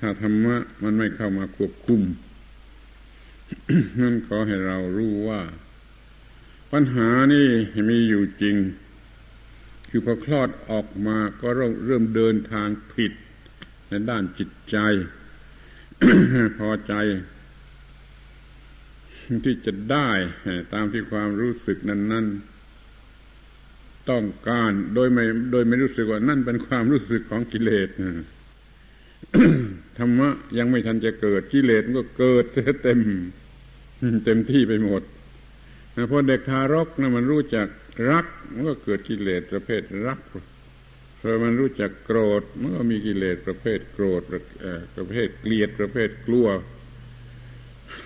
[0.00, 2.00] ถ้าธรรมะมันไม่เข้ามาควบคุม
[4.00, 5.40] นั่นขอให้เรารู้ว่า
[6.74, 7.46] ปัญหานี่
[7.90, 8.56] มีอยู่จริง
[9.88, 13.12] คือพอคลอดออกมาก็เริ่มเดินทางผิด
[13.88, 14.76] ในด้านจิตใจ
[16.58, 16.94] พอใจ
[19.44, 20.10] ที่จะได้
[20.72, 22.26] ตามที่ความรู้สึกนั้น
[23.22, 27.88] ๆ ต้องการโดยไม่โดยไม่รู้สึกว่านั่นเป็นความรู้สึกของกิเลส
[29.98, 33.00] ธรรมะยังไม่ทันจะเกิดกิเลสก็เกิดเต็ม
[34.24, 35.02] เต็มที่ไปหมด
[36.10, 37.68] พอเด็กทารกนะมันรู้จัก
[38.10, 40.20] รัก มันก็เกิดกิเลสประเภทรัก
[41.20, 44.22] พอมันรู้จักโกรธ มันก็มีกิเลสประเภทโกรธ
[44.96, 46.48] ประเภทเกลียดประเภทกลัว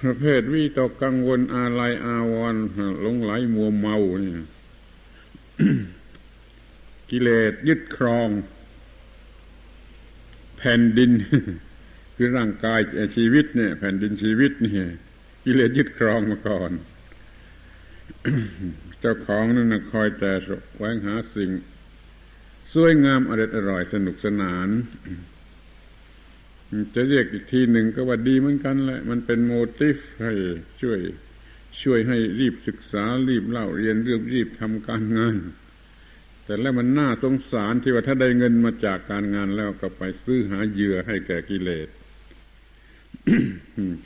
[0.05, 2.65] ประเภทวิตกกังวลอาลัยอาวรณ์
[3.01, 4.33] หลงไหลมัวเมานี่
[7.11, 8.29] กิเลสยึดครอง
[10.59, 11.11] แผ่นดิน
[12.17, 12.81] คือร่างกาย
[13.17, 14.89] ชีวิตเนี่ย แผ่นดินชีวิตเนี่ย
[15.45, 16.71] กิเลสยึดครองมาก่อน
[19.01, 20.33] เจ้าของนั่นคอยแต่
[20.77, 21.51] แวงหาสิ่ง
[22.75, 24.69] สวยงามอร่อยอร่อยสนุกสนาน
[26.95, 30.33] จะเรียกอีกทีหนึ่งก็ว่าดีเหมือนกันแหละ มันเป็นโมติฟให้
[30.83, 31.01] ช่วย
[31.83, 35.37] ช่วยให้รีบศึกษารีบเล่าเรียนเรื่องรีบทำการงาน
[36.45, 41.89] แต่แล้วมันน่าสงสารที่ว่าถ้าได้เงินมาจากการงานแล้วก็ไปซื้อหาเหยื่อให้แก่กิเลส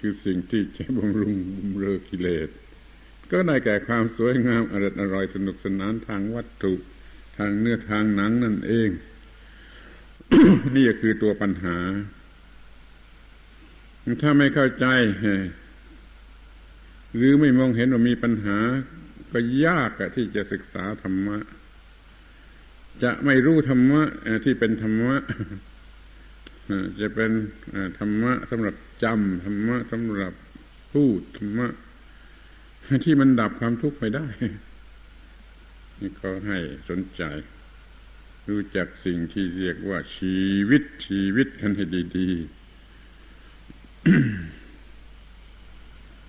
[0.01, 2.48] คือสิ่งที่จะบำรุงบำเรอกิเลส
[3.33, 6.75] ก็ได้แก่ความสวยงามอร่อยอร่อยสนุกสนานทางวัตถุ
[7.38, 8.90] ทางเนื้อทางหนังนั่นเอง
[10.77, 11.79] นี่คือตัวปัญหา
[14.23, 14.87] ถ้าไม่เข้าใจ
[17.16, 18.59] หรือไม่มองเห็นว่ามีปัญหา
[19.33, 21.38] ก็ยากที่จะศึกษาธรรมะ
[23.03, 24.03] จะไม่รู้ธรรมะ
[24.45, 25.16] ที่เป็นธรรมะ
[27.01, 27.31] จะเป็น
[27.99, 30.33] ธรรมะสำหรับจำธรรมะสำหรับ
[30.92, 31.68] พูดธรรมะ
[33.05, 34.26] ที่มันดับความทุกข์ไปได้
[36.00, 37.22] นี่ก็ให้สนใจ
[38.48, 41.85] รู้จักสิ่งที่เรียกว่าชีวิตชีวิตกันให้
[42.18, 42.62] ดีๆ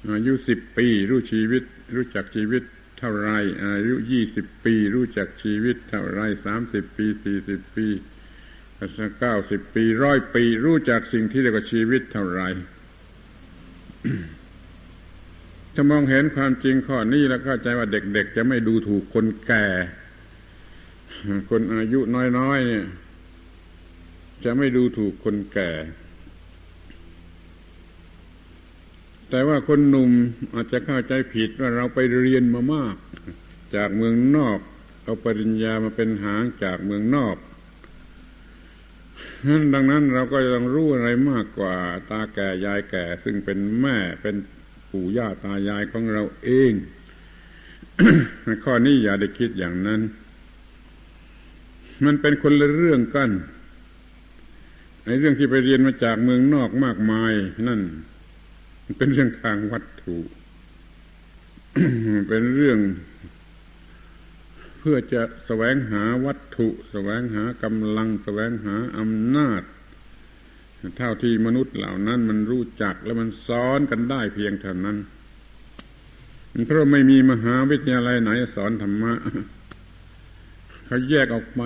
[0.09, 1.63] อายุสิบปี รู้ชีวิต
[1.95, 2.63] รู้จักชีวิต
[2.99, 3.29] เท่าไร
[3.63, 7.87] อายุยี่สิบปี รู้จักชีวิตเท่าไรสามสิบปีสี่สิบปี
[9.19, 12.41] เก้าสิบปีร้อยปี รู้จักสิ่งที่เรียกว่าชีวิตเท่าไร
[15.73, 19.65] ถ้ามองเห็นความจริงข้อนี้แล้วเข้าใจว่าเด็กๆ จะไม่ดูถูกคนแก่
[21.49, 21.99] คนอายุ
[22.37, 22.85] น้อยๆเนี่ย
[24.43, 25.71] จะไม่ดูถูกคนแก่
[29.29, 30.11] แต่ว่าคนหนุ่ม
[30.53, 32.95] อาจจะเข้าใจผิดว่าเราไปเรียนมามาก
[33.75, 34.59] จากเมืองนอก
[35.03, 37.37] เอาปริญญามาเป็นหางจากเมืองนอก
[39.73, 41.75] ดังนั้นเราก็ต้องรู้อะไรมากกว่า
[42.09, 44.35] ตาแก่ยายแก่ซึ่งเป็นแม่เป็น
[44.93, 46.73] ปู่ย่าตายายของเราเอง
[48.63, 50.01] ข้อนี้อย่าได้คิดอย่างนั้น
[52.05, 53.29] มันเป็นคนละเรื่องกัน
[55.05, 57.33] ไอ้เรื่องที่ไปเรียนมาจากเมืองนอกมากมาย
[57.67, 57.81] นั่น
[58.97, 60.17] เป็นเรื่องทางวัตถุ
[62.29, 62.79] เป็นเรื่อง
[64.79, 69.61] เพื่อจะสแสวงหาวัตถุสแสวงหากำลังสแสวงหาอำนาจ
[70.97, 74.97] เท่าที่มนุษย์เหล่านั้นมันรู้จักแล้วมันซ้อนกันได้เพียงเท่านั้น
[76.67, 79.13] เพราะไม่มีมหาวิทยาลัยไหนสอนธรรมะ
[80.85, 81.61] เขาแยกออกไป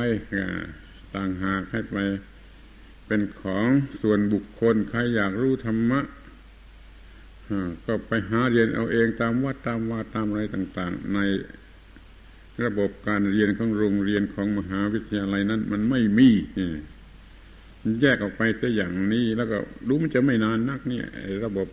[1.15, 1.97] ต่างหากให้ไป
[3.07, 3.67] เป็นของ
[4.01, 5.99] ส่วนบุคคลใครอยากรู้ธรรมะ
[7.85, 11.19] ก็ไปหาเรียนเอาเองตามวัดตามวาตามอะไรต่าง ๆ ใน
[12.63, 16.29] ระบบการเรียนของโรงเรียนของมหาวิทยาลัยนั้น มันไม่มี
[18.01, 21.05] แยกออกไปแต่อย่างนี้ แล้วก็รู้มันจะไม่นานนักเนี่ย
[21.45, 21.67] ระบบ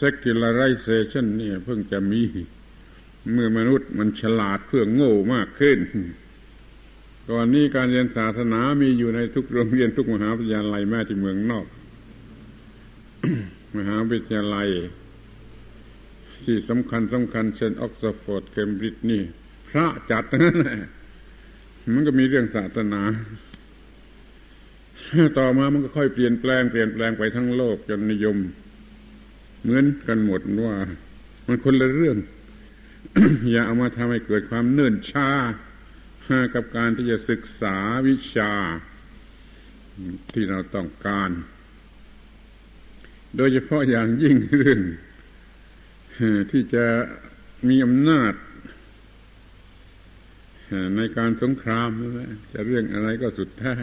[0.00, 2.22] secularization เนี่ย เพิ่งจะมี
[3.32, 5.78] เมื่อมนุษย์มันฉลาดเพื่อโง่มากขึ้น
[7.30, 11.66] ก่อนนี้การเรียนศาสนามีอยู่ในทุกโรงเรียนทุกมหาวิทยาลัยแม้ที่เมืองนอก
[13.76, 14.68] มหาวิทยาลัย
[16.44, 19.22] ที่สำคัญสำคัญเช่นออกซฟอร์ดเคมบริดจ์นี่
[19.68, 20.80] พระจัดนั่นแหละ
[21.94, 23.02] มันก็มีเรื่องศาสนา
[25.38, 28.36] ต่อมามันก็ค่อยเปลี่ยนแปลงเปลี่ยนแปลงไปทั้งโลกจนนิยม
[29.62, 30.76] เหมือนกันหมดว่า
[31.46, 32.16] มันคนละเรื่อง
[33.50, 35.28] อย่าเอามาทำให้เกิดความเนิ่นช้า
[36.54, 37.76] กับการที่จะศึกษา
[38.08, 38.52] วิชา
[40.32, 41.30] ที่เราต้องการ
[43.36, 44.80] โดยเฉพาะอย่างยิ่งเรื่อง
[46.50, 46.86] ที่จะ
[47.68, 48.32] มีอำนาจ
[50.96, 53.74] ในการสงครามนะจะเรื่องอะไรก็สุดแท้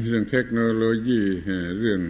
[0.00, 1.20] เรื่องเทคโนโลยี
[1.78, 2.00] เรื่อง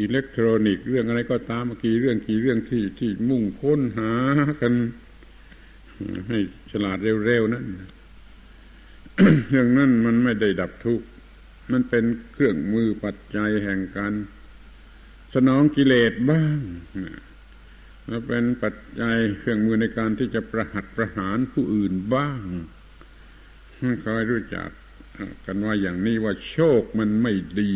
[0.00, 4.12] อิเล็กทรอนิกส์เรื่องอะไรก็ตามเมื่อกี่เรื่องกี่เรื่องที่ที่มุ่งค้นหา
[4.60, 4.72] กัน
[6.28, 6.38] ให้
[6.70, 7.66] ฉลาดเร็วๆนั้น
[9.48, 11.06] เรื่องนั้นมันไม่ได้ดับทุกข์
[11.72, 14.12] มันเป็นเครื่องมือปัจจัยแห่งการ
[15.34, 16.60] สนองกิเลสบ้าง
[18.06, 22.44] แล้วเป็นปัจจัยเครื่องมือในการที่จะประหัตประหารผู้อื่นบ้าง
[24.04, 24.68] คอยรู้จัก
[25.46, 27.72] กันว่าอย่างนี้ว่าโชคมันไม่ดี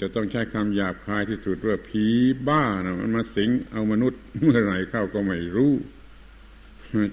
[0.00, 2.06] จะต้องใช้คำหยาบคายที่สุดว่าผี
[2.48, 5.72] บ้านะมันมาสิงเอามนุษย์เมื่อไหร่เข้าก็ไม่รู้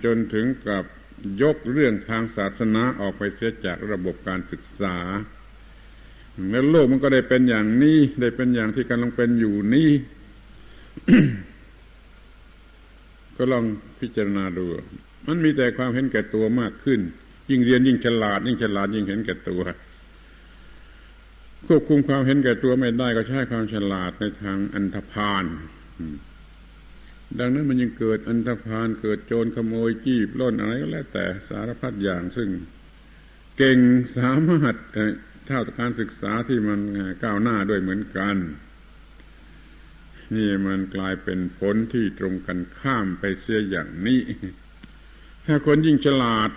[0.06, 0.84] จนถึงกับ
[1.42, 4.98] ยกเรื่องทางศาสนาออกไปเสียจากระบบการศึกษา
[6.50, 9.90] แล้วโลกมันก็ได้เป็นอย่างนี้ ได้เป็นอย่างที่กำลังเป็นอยู่นี้
[13.36, 13.66] ก็ลอง
[14.00, 14.66] พิจารณาดู
[15.28, 17.00] มันมีแต่ความเห็นแก่ตัวมากขึ้น
[17.50, 19.64] ยิ่งเรียนยิ่งฉลาด ยิ่งฉลาดยิ่งเห็นแก่ตัว
[21.68, 25.46] ควบคุมความเห็นแก่ตัวไม่ได้ก็ใช้ความฉลาดในทางอันธพาล
[27.40, 32.50] ดังนั้นมันยังเกิดอันธพาลเกิดโจรขโมยจี้ปล้นอะไรก็แล้วแต่สารพัดอย่างซึ่ง
[33.58, 33.80] เก่ง
[34.18, 34.76] สามารถ
[35.46, 36.80] เท่าการศึกษาที่มัน
[37.24, 38.36] ก้าวหน้าด้วยเหมือนกัน
[40.36, 44.22] นี่มันกลายเป็นผลที่ตรงกันข้ามไปเสียอย่างนี้
[45.46, 46.50] ถ้าคนยิ่งฉลาด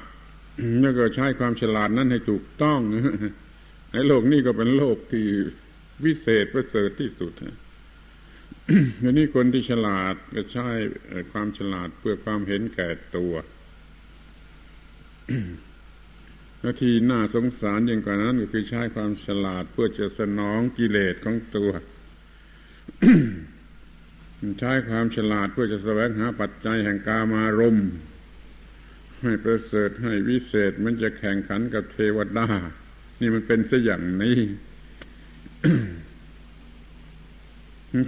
[0.81, 2.81] แล้วก็ใช้ความฉลาดนั้นให้ถูกต้อง
[3.93, 5.27] ในโลกนี้ก็เป็นโลกที่
[6.05, 7.33] วิเศษประเสริฐที่สุด
[9.03, 10.69] อันนี้คนที่ฉลาดก็ใช้
[11.33, 13.35] ความฉลาดเพื่อความเห็นแก่ตัว
[16.61, 21.71] แล้วที่น่าสงสารยิ่งกว่านั้นก็คือใช้ความฉลาดเพื่อจะสนองกิเลสของตัว
[24.61, 27.89] ใช้ความฉลาดเพื่อจะแสวงหาปัจจัยแห่งกามารมณ์
[29.23, 32.47] ให้ประเสริฐให้วิเศษมันจะแข่งขันกับเทวดา
[33.21, 34.41] นี่มันเป็นซะอย่างนี้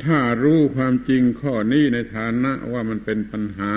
[0.07, 3.75] ถ้ารู้ความจริงข้อนี้ในฐานะว่ามันเป็นปัญหา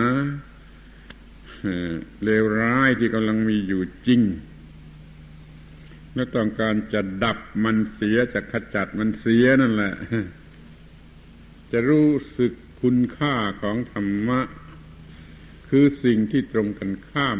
[2.23, 4.21] เลวร้ายที่กำลังมีอยู่จริง
[6.15, 9.93] และต้องการจะดับมันเสียจะขจัดมันเสียนั่นแหละ
[11.71, 14.39] จะรู้สึกคุณค่าของธรรมะ
[15.75, 17.39] คือสิ่งที่ตรงกันข้าม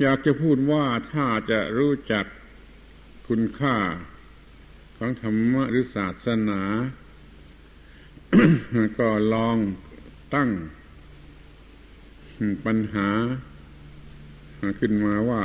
[0.00, 2.24] อยากจะพูดว่าถ้าจะรู้จัก
[3.28, 3.76] คุณค่า
[4.96, 6.62] ของธรรมะหรือศาสนา
[8.98, 9.56] ก็ลอง
[10.34, 10.50] ตั้ง
[12.64, 13.08] ปัญหา
[14.80, 15.44] ขึ้นมาว่า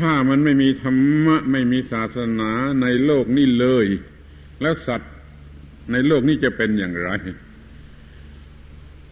[0.00, 2.50] ถ้ามันไม่มีธรรมะ ไม่มีศาสนา
[2.82, 3.86] ในโลกนี้เลย
[4.62, 5.12] แล้วสัตว์
[5.92, 7.10] ในโลกนี้จะเป็นอย่างไร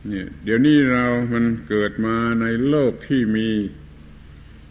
[0.08, 3.48] เนี่ยเดี๋ยวนี้เรามันเกิดมาในโลกที่มี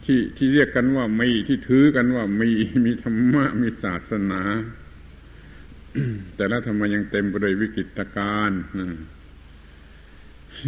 [0.06, 2.50] ที่ที่เรียกกันว่ามีที่ถือกันว่ามี
[2.86, 4.42] มีธรรมะมีศาสนา
[6.36, 8.62] แต่แล้วทำไมยังเต็มไปด้วยวิกฤตการณ์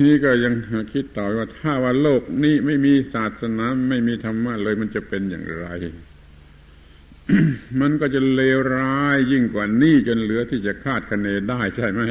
[0.05, 0.53] นี่ก็ยัง
[0.93, 5.67] คิดต่อว่าถ้าว่าโลกนี้ไม่มีศาสนา ไม่มีธรรมะเลยมันจะเป็นอย่างไร
[7.81, 12.01] มันก็จะเลวร้ายยิ่งกว่านี้จนเหลือที่จะคาดคะเนได้ใช่ไหม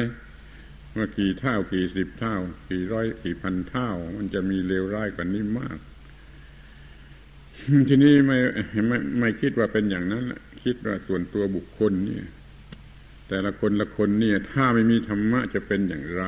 [0.97, 2.35] ว่ากี่เท่ากี่สิบเท่า
[2.69, 5.79] กี่ร้อยกี่พันเท่า มันจะมีเลวร้ายกว่านี้มาก
[7.87, 8.37] ทีนี้ไม่
[8.87, 10.23] ไม่ไม่คิดว่าเป็นอย่างนั้น
[10.63, 12.25] คิดว่าส่วนตัวบุคคลเนี่ย
[13.27, 16.25] แต่ละคนละคนเนี่ย ถ้าไม่มีธรรมะจะเป็นอย่างไร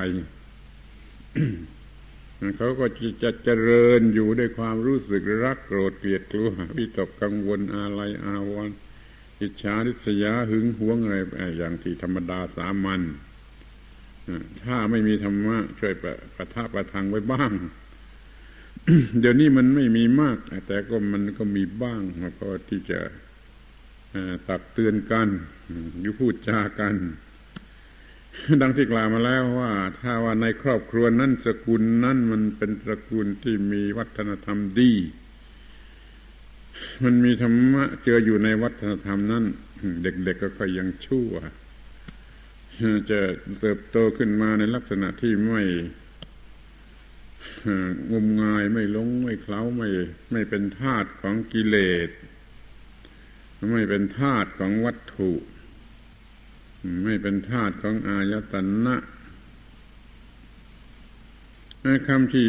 [2.58, 2.86] เขาก็
[3.24, 8.76] จะเจริญอยู่ด้วยความรู้สึกรักโกรธเกลียดกลัววิตกกังวลอะไรอาวรณ์
[9.42, 11.16] อิจฉาริษยาหึงหวงอะไร
[11.58, 13.02] อย่างที่ธรรมดาสามัญ
[14.64, 17.52] ถ้าไม่มีธรรมะช่วยประประทับประทังไว้บ้าง
[19.20, 23.00] เดี๋ยวนี้มันไม่มีมาก แต่ก็มันก็มีบ้างแล้วก็ที่จะ
[24.48, 25.28] ตักเตือนกัน
[26.04, 26.96] ยู่พูดจากัน
[28.62, 34.94] ดังที่กล่าวมาแล้วว่า ถ้าว่าในครอบครัวนั้นสกุลนั้นมันเป็นตระกูลที่มีวัฒนธรรมดี
[37.04, 39.44] มันมีธรรมะเจออยู่ในวัฒนธรรมนั้น
[40.04, 41.32] เด็กๆก็ค่อยยังชั่ว
[43.12, 43.22] จะ
[43.60, 45.64] เติบโตขึ้นมาในลักษณะที่ไม่
[48.12, 49.90] งมงายไม่ลงไม่เคล้าไม่
[50.32, 52.10] ไม่เป็นทาตุของกิเลส
[53.74, 55.32] ไม่เป็นทาตุของวัตถุ
[57.06, 58.54] ไม่เป็นธาตุของอายต
[58.86, 58.96] นะ
[62.08, 62.48] คำที่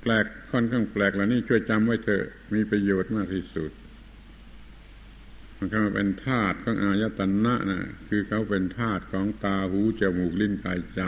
[0.00, 2.24] แปลกค่อนข้างแปลกเหล่านี้ช่วยจำไว้เถอะ
[2.54, 3.70] มีประโยชน์มากที่สุด
[5.62, 11.02] มันคำเป็นธาตุของอายตนะนะคือเขาเป็นธาตุของตาหูจมูกลิ้นกายใจ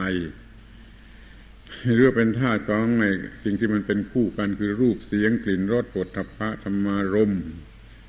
[1.95, 3.05] หรือเป็นธาตุของใน
[3.45, 7.33] สิ่งที่มันเป็นคู่กันคือรูปเสียงกลิ่นรสปฐพะธรรมารม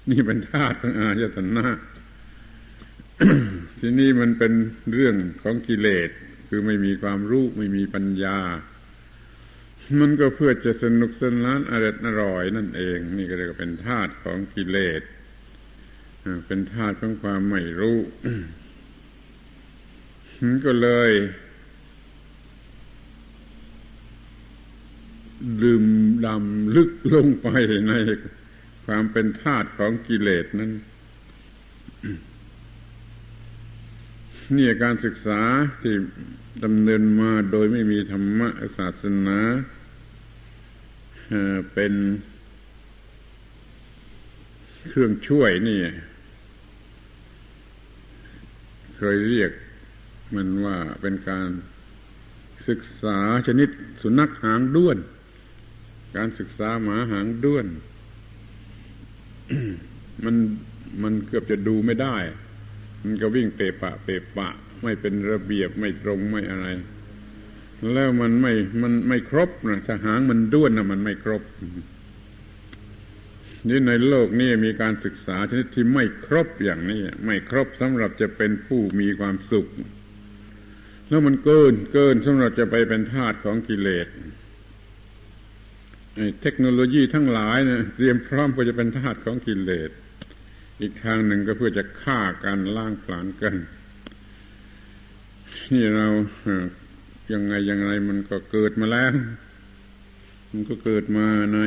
[0.10, 1.68] นี่เป็นธาตุของอายตนะ
[3.80, 4.54] ที่นี้มันเป็น
[4.94, 6.10] เรื่องของกิเลส
[6.50, 8.40] คือไม่มีความรู้ไม่มีปัญญา
[10.02, 15.02] มันก็เพื่อจะสนุกสนานอร่อยอร่อยนั่นเอง นี่ก็เรียกว่าเป็นธาตุของกิเลส
[16.48, 17.98] เป็นธาตุของความไม่รู้
[20.66, 21.12] ก็เลย
[25.64, 25.86] ดื่ม
[26.26, 27.48] ดำลึกลงไป
[27.88, 27.94] ใน
[28.86, 30.72] ความเป็นธาตุของกิเลสนั้น
[34.56, 35.42] นี่การศึกษา
[35.82, 35.96] ที่
[36.64, 39.40] ดำเนินมาโดยไม่มีธรรมะศาสนา
[41.74, 41.94] เป็น
[44.88, 45.80] เครื่องช่วยนี่
[48.98, 49.52] เคยเรียก
[50.36, 51.50] มันว่าเป็นการ
[52.68, 53.70] ศึกษาชนิด
[54.02, 54.98] สุนัขหางด้วน
[56.18, 57.66] การศึกษาหมาหางด้วน
[60.26, 60.36] มัน
[61.04, 62.16] มันเกือบจะดูไม่ได้
[63.04, 64.50] มันก็วิ่งเปะปะเปะปะ
[64.84, 66.68] ไม่เป็นระเบียบไม่ตรงไม่อะไร
[67.94, 71.42] แล้วมันไม่มันไม่ครบนะถ้าหางมันด้วนนะมันไม่ครบ
[73.68, 79.68] นี่ในโลกนี้มีการศึกษาชนิดที่ไม่ครบอย่างนี้ ไม่ครบสำหรับจะเป็นผู้มีความสุข
[81.10, 84.08] แล้วมันเกินเกินสำหรับจะไปเป็นทาสของกิเลส
[86.42, 89.90] เทคโนโลยีทั้งหลายเนะเตรียมพร้อมเพื่อจะเป็นทาสของกิเลส
[90.82, 93.56] อีกทางหนึ่งก็เพื่อจะฆ่ากันล้างผลาญกัน
[95.74, 96.08] นี่เรา
[97.34, 99.12] ยังไงยังไงมันก็เกิดมาแล้ว
[100.52, 101.60] มันก็เกิดมาใน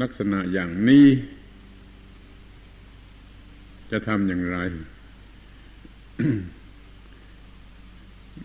[0.00, 1.06] ลักษณะอย่างนี้
[3.90, 4.58] จะทำอย่างไร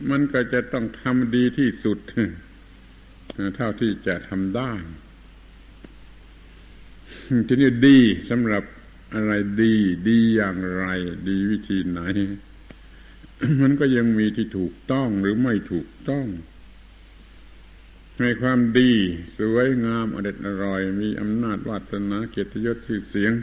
[0.09, 1.97] มันก็จะต้องทำดีที่สุด
[3.55, 4.71] เท่าที่จะทำได้
[7.47, 8.63] ทีนี้ดีสำหรับ
[9.13, 9.31] อะไร
[9.61, 9.73] ดี
[10.09, 10.85] ดีอย่างไร
[11.27, 12.01] ดีวิธีไหน
[13.61, 16.25] มันก็ยังมีที่ถูกต้องหรือไม่ถูกต้อง
[18.21, 18.91] ในความดี
[19.39, 23.33] สวยงามอเด็ดอร่อย มีอำนาจวาสนาเกียรติยศชื่อเสียง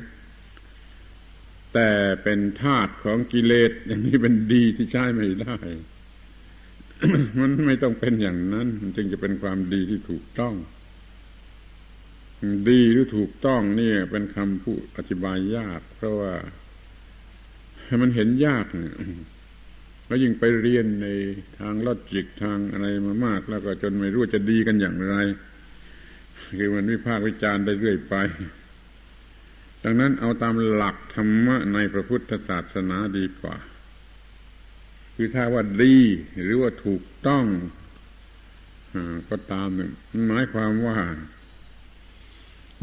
[1.75, 1.91] แต่
[2.23, 5.57] เป็นธาตุของกิเลสอย่างนี้เป็นดีที่ใช้ไม่ได้
[7.41, 10.55] มันไม่ต้องเป็นอย่างนั้น มันจึงจะเป็นความดีที่ถูกต้อง
[12.69, 16.35] ดีหรือถูกต้องนี่เป็นคำพูดอธิบายยาก เพราะว่า
[18.03, 18.97] มันเห็นยากเนี่ย
[20.15, 21.09] แล้วยิ่งไปเรียนใน
[21.59, 25.15] ทางลอจิกทางอะไรมามาก แล้วก็จนไม่รู้จะดีกันอย่างไร
[26.59, 28.15] คือมันวิพากษ์วิจารณ์ได้เรื่อยไป
[29.85, 33.57] ดังนั้นเอาตามหลักธรรมะในพระพุทธศาสนาดีกว่า
[35.15, 35.97] คือถ้าว่าดี
[36.43, 37.45] หรือว่าถูกต้อง
[39.29, 39.91] ก็ตามหนึ่ง
[40.29, 40.99] หมายความว่า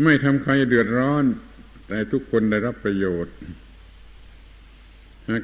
[0.04, 1.24] ไม่ทำใครเดือดร้อน
[1.88, 3.36] แต่ทุกคนได้รับประโยชน์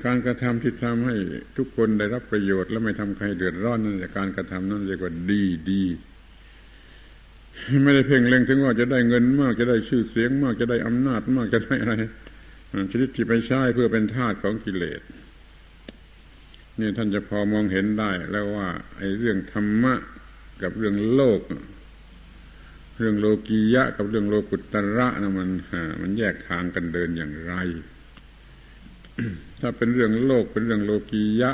[0.05, 1.15] การกระทำที่ทำให้
[1.57, 5.83] ทุกคนได้รับประโยชน์ และไม่ทำใครเดือดร้อนนั่นแหละการกระทำนั่นเรียกว่าดีดี
[7.83, 11.93] ไม่ได้เพ่งเล็งถึงว่าจะได้เงินมากจะได้ชื่อเสียงมากจะได้อำนาจมากจะได้อะไร
[12.91, 15.01] ชนิดที่ไปใช้เพื่อเป็นทาสของกิเลส
[16.79, 18.67] นี่ท่านจะพอมองเห็นได้ แล้วว่า
[18.97, 19.93] ไอ้เรื่องธรรมะ
[20.61, 21.41] กับเรื่องโลก
[22.97, 25.49] เรื่องโลกียะ กับเรื่องโลกุตระนะมัน
[26.01, 27.53] มันแยกทางกันเดินอย่างไร
[29.61, 31.51] ถ้าเป็นเรื่องโลกเป็นเรื่องโลกียะ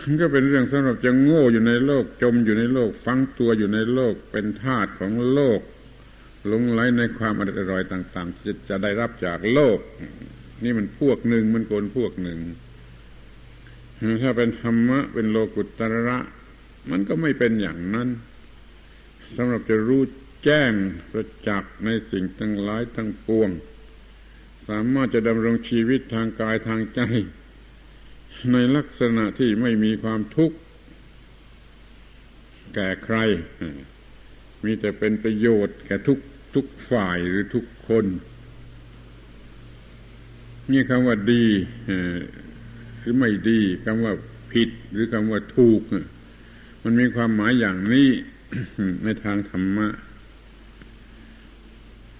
[0.00, 5.60] มันก็เป็นเรื่องสำหรับจะโง่อยู่ในโลกจมอยู่ในโลกฟังตัวอยู่ในโลกเป็นทาสของโลก
[6.46, 9.78] หลงไหลในความอร่อยต่าง ๆ จะจะได้รับจากโลก
[10.64, 12.40] นี่มันพวกหนึ่งมันโกนพวกหนึ่ง
[14.22, 16.18] ถ้าเป็นธรรมะ เป็นโลกุตระ
[16.90, 18.08] มันก็ไม่เป็นอย่างนั้น
[19.36, 20.02] สำหรับจะรู้
[20.44, 20.72] แจ้ง
[21.10, 23.50] ประจักษ์ในสิ่งทั้งหลายทั้งปวง
[24.68, 27.00] สามารถจะดำรงชีวิตทางกายทางใจ
[28.52, 30.56] ในลักษณะที่ไม่มีความทุกข์
[32.74, 33.16] แก่ใคร
[34.64, 36.18] มีแต่เป็นประโยชน์แก่ทุก
[36.54, 38.06] ทุกฝ่ายหรือทุกคน
[40.72, 41.44] นี่คำว่าดี
[42.98, 44.12] หรือไม่ดีคำว่า
[44.52, 45.80] ผิดหรือคำว่าถูก
[46.82, 48.08] มันมีความหมายอย่างนี้
[49.04, 49.88] ในทางธรรมะ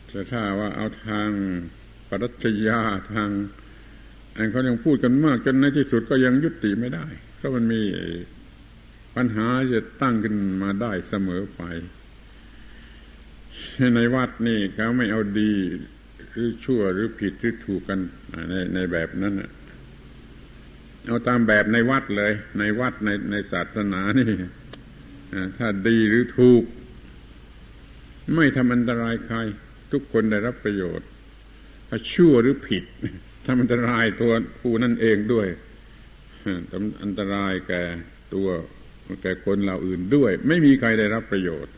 [0.08, 1.30] แต่ถ้าว่าเอาทาง
[2.08, 2.80] ปรัชญา
[3.14, 3.30] ทาง
[4.36, 7.06] อันเขายังพูดกันมากจนในที่สุดก็ยังยุติไม่ได้
[7.36, 7.82] เพราะมันมี
[9.16, 11.62] ปัญหาจะตั้งขึ้นมาได้เสมอไป
[13.96, 15.52] ในวัดนี่เขาไม่เอาดี
[16.30, 18.00] หรือชั่วหรือผิดหรือถูกกัน
[18.50, 19.34] ในในแบบนั้น
[21.06, 24.30] เอาตามแบบในวัดเลย ในวัดในในศาสนานี่
[25.58, 26.62] ถ้าดีหรือถูก
[28.36, 29.38] ไม่ทำอันตรายใคร
[29.92, 31.08] ทุกคนได้รับประโยชน์
[32.12, 32.84] ชั่วหรือผิด
[33.44, 35.46] ทำอันตรายตัวผู้นั่นเองด้วย
[36.70, 37.82] ทำอันตรายแก่
[38.34, 38.48] ตัว
[39.22, 41.74] แก่คนเราอื่นด้วย ไม่มีใครได้รับประโยชน์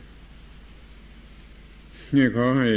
[2.15, 2.69] นี่ขอให้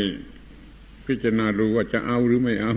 [1.07, 2.74] พิจารณาดูว่าจะเอาหรือไม่เอา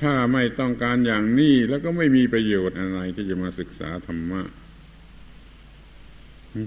[0.00, 4.42] ถ้าไม่ต้องการอย่างนี้แล้วก็ไม่มีประโยชน์อะไรที่จะมาศึกษาธรรมะ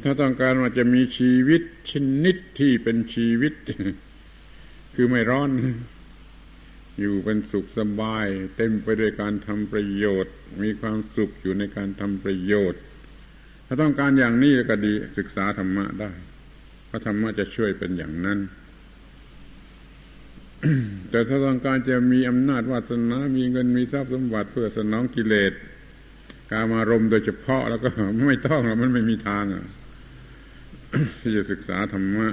[0.03, 1.93] ถ้าต้องการว่าจะมีชีวิตช
[2.23, 3.53] นิดที่เป็นชีวิต
[4.95, 5.49] คือไม่ร้อน
[6.99, 8.27] อยู่เป็นสุขสบาย
[8.57, 10.33] เต็มไปด้วยการทำประโยชน์
[10.63, 12.81] มีความสุขอยู่ในการทำประโยชน์
[13.67, 16.11] ถ้าต้องการอย่างนี้ก็ดีศึกษาธรรมะได้
[16.87, 18.39] เพราะธรรมะจะช่วยเป็นอย่างนั้น
[21.09, 25.53] แต่ถ้าต้องการจะมีอำนาจวาสนา มีเงินมีทรัพย์สมบัติเพื่อสนองกิเลส
[26.51, 27.87] การมารมโดยเฉพาะแล้วก็
[28.27, 29.43] ไม่ต้องแล้วมันไม่มีทาง
[31.21, 32.27] ที่จะศึกษาธรรมะ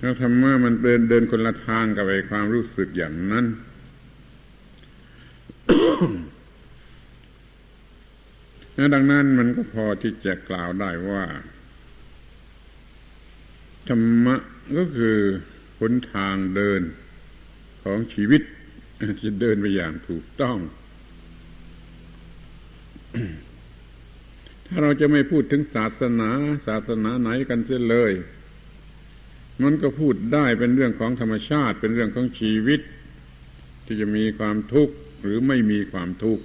[0.00, 3.46] แล้วธรรมะมันเดินเดินคนละทางกับไอ้ความรู้สึกอย่างนั้น
[8.94, 11.24] ดังนั้นมันก็พอที่จะกล่าวได้ว่า
[13.88, 14.36] ธรรมะ
[14.76, 15.16] ก็คือ
[15.78, 16.80] หนทางเดิน
[17.82, 18.42] ของชีวิต
[19.20, 20.58] ที่เดินไปอย่างถูกต้อง
[24.66, 26.30] ถ้าเราจะไม่พูดถึงศาสนา
[26.66, 28.12] ศาสนาไหนกันเสียเลย
[29.62, 32.80] มันก็พูดได้เป็นเรื่องของธรรมชาติเป็นเรื่องของชีวิต
[33.86, 36.44] ที่จะมีความทุกข์หรือไม่มีความทุกข์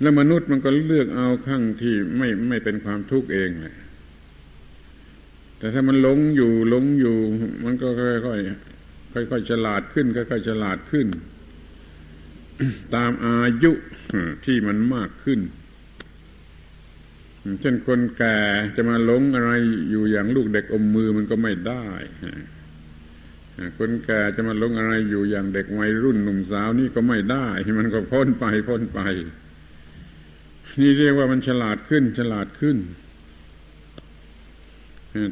[0.00, 3.76] และมนุษย์มันก็เลือกเอาข้างที่ไม่ไม่เป็นความทุกข์เองแหละ
[5.58, 7.16] แต่ถ้ามันหลงอยู่หลงอยู่
[7.64, 7.88] มันก็
[8.26, 11.06] ค่อยๆค่อยๆฉลาดขึ้นค่อยๆฉลาดขึ้น
[12.94, 13.72] ตามอายุ
[14.44, 15.40] ที่มันมากขึ้น
[17.60, 18.36] เช่นคนแก่
[18.76, 19.52] จะมาหลงอะไร
[19.90, 21.86] อยู่อย่างลูกเด็กอมมือมันก็ไม่ได้
[23.78, 27.46] คนแก่จะมาหลงอะไรอยู่อย่างเด็กวัยรุ่นหนุ่มสาวนี่ก็ไม่ได้
[27.78, 29.00] มันก็พ้นไปพ้นไป
[30.80, 32.76] นี่เรียกว่ามันฉลาดขึ้น ฉลาดขึ้น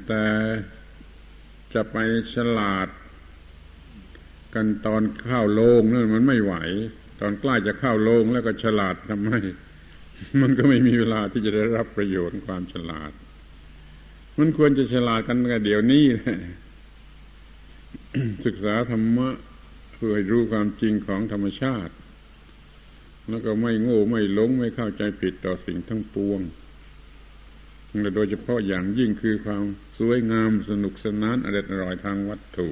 [0.08, 0.24] แต่
[1.74, 1.96] จะไป
[2.34, 2.88] ฉลาด
[4.54, 6.54] กันตอนข้าวโลงนั่นมันไม่ไหว
[7.20, 9.30] ตอนใกล้จะเข้าโลงแล้วก็ฉลาดทำไม
[10.42, 13.12] มันก็ไม่มีเวลาที่จะได้รับประโยชน์ความฉลาด
[14.38, 16.04] มันควรจะฉลาดกันกันเดี๋ยวนี้
[18.44, 19.28] ศึกษาธรรมะ
[19.94, 21.94] เพื่อรู้ความจริงของธรรมชาติ
[23.28, 26.40] แล้วก็ไม่โง่ไม่หลงไม่เข้าใจผิดต่อสิ่งทั้งปวง
[28.14, 29.64] โดยเฉพาะอย่างยิ่งคือความ
[29.98, 32.68] สวยงามสนุกสนานอร่อยอร่อยทางวัตถุ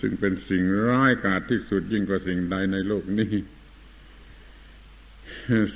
[0.00, 3.32] ซึ่งเป็นสิ่งร้ายกาจที่สุดยิ่งกว่าสิ่งใดในโลกนี้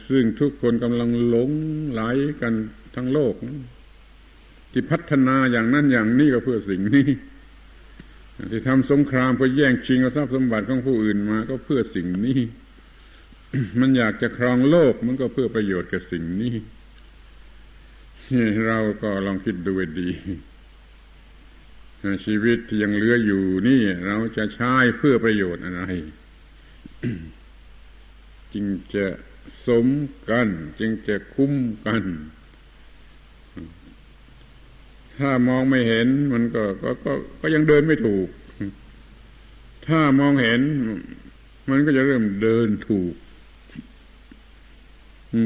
[0.09, 1.51] ซึ่งทุกคนกำลังหลง
[1.91, 2.03] ไหล
[2.41, 2.53] กัน
[2.95, 3.35] ทั้งโลก
[4.73, 7.09] ที่พัฒนาอย่างนั้นอย่างนี้ก็เพื่อสิ่งนี้
[8.51, 12.41] ที่ทำสงครามเพื่อแย่งชิงเอาทรัพย์สมบัติของผู้อื่นมา ก็เพื่อสิ่งนี้
[13.81, 16.55] มันอยากจะครองโลกมันก็เพื่อประโยชน์กับสิ่งนี้
[18.67, 20.11] เราก็ลองคิดดูดี
[22.25, 25.83] ชีวิตที่ยังเหลืออยู่นี่ เราจะใช้เพื่อประโยชน์อะไร
[28.53, 29.07] จึงจะ
[29.69, 29.87] สม
[30.31, 30.49] กัน
[30.79, 31.53] จึงจะคุ้ม
[31.87, 32.03] กัน
[35.19, 38.29] ถ้ามองไม่เห็นมันก็ก็ก็ก็ยังเดินไม่ถูก
[39.87, 40.61] ถ้ามองเห็น
[41.71, 43.15] มันก็จะเริ่มเดินถูก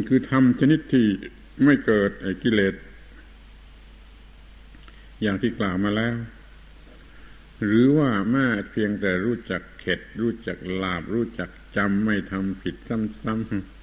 [0.09, 1.07] คือทำชนิดที่
[1.65, 2.11] ไม่เกิด
[2.43, 2.75] กิเลส
[5.23, 6.15] อย่างที่กล่าวมาแล้ว
[7.65, 13.82] หรือว่าแม่เพียงแต่รู้จักเข็ด รู้จักลาบ รู้จักจำไม่ทำผิดซ้ำๆ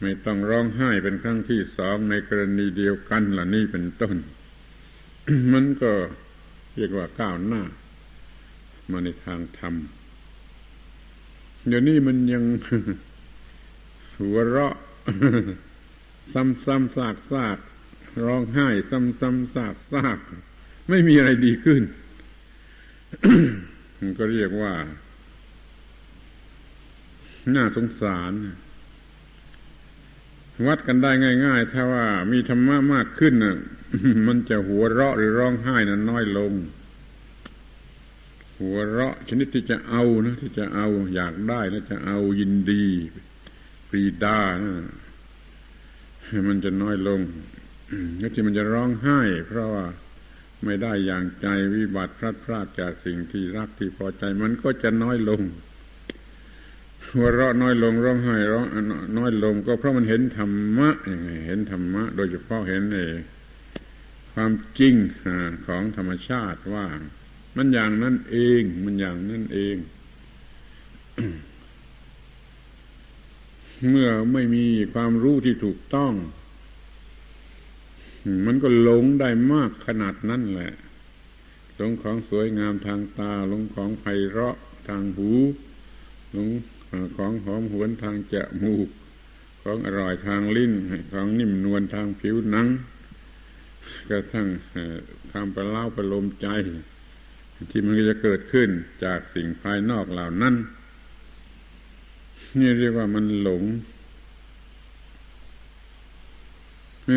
[0.00, 4.16] ไม่ต้องร้องไห้เป็นครั้งที่สองในกรณีเดียวกันล่ะนี่เป็นต้น
[5.52, 5.92] มันก็
[6.76, 7.62] เรียกว่าก้าวหน้า
[8.90, 9.74] มาในทางธรรม
[11.66, 12.44] เดี๋ยวนี้มันยัง
[14.18, 14.76] หัวเราะ
[16.32, 21.82] ซ้ำๆซากๆร้องไห้ ซ้ำๆซากๆไม่มีอะไรดีขึ้น
[23.98, 24.74] มันก็เรียกว่า
[27.54, 28.32] น่าสงสาร
[30.66, 31.10] วัดกันได้
[31.44, 33.56] ง่าย ๆ ถ้าว่ามีธรรมะมากขึ้นน่ะ
[34.26, 36.52] มันจะหัวเราะหรือร้องไห้นั้นน้อยลง
[38.60, 42.84] หัวเราะชนิดที่จะเอานะที่จะเอาอยากได้แล้วจะเอายินดี
[43.88, 44.72] ปรีดานะ
[46.48, 47.20] มันจะน้อยลง
[48.20, 49.86] ก็ที่มันจะร้องไห้ เพราะว่า
[50.64, 51.46] ไม่ได้อย่างใจ
[51.76, 55.40] วิบัติพลัดพรากจากสิ่งที่รักที่พอใจ มันก็จะน้อยลง
[57.14, 58.66] หัวเราะน้อยลงร้องไห้ร้อง
[59.18, 63.16] น้อยลง ก็เพราะมันเห็นธรรมะยังไงเห็นธรรมะ โดยเฉพาะเห็นเอง
[64.32, 64.94] ความจริง
[65.66, 66.86] ของธรรมชาติว่า
[67.56, 69.76] มันอย่างนั้นเองมันอย่างนั้นเอง
[73.88, 76.12] เมื่อไม่มีความรู้ที่ถูกต้อง
[78.46, 80.72] มันก็หลงได้มากขนาดนั้นแหละ
[81.76, 84.56] หลงของสวยงามทางตาหลงของไพเราะ
[84.88, 85.30] ทางหู
[86.32, 86.48] หลง
[87.16, 88.88] ของหอมหวนทางจมูก
[89.62, 90.72] ของอร่อยทางลิ้น
[91.12, 92.66] ของนิ่มนวลทางผิวหนัง
[94.08, 94.46] กระทั่ง
[95.32, 96.48] ทำประเล่าประโลมใจ
[97.70, 98.68] ที่มันจะเกิดขึ้น
[99.04, 100.54] จากสิ่งภายนอกเหล่านั้น
[102.58, 103.62] นี่เรียกว่ามันหลง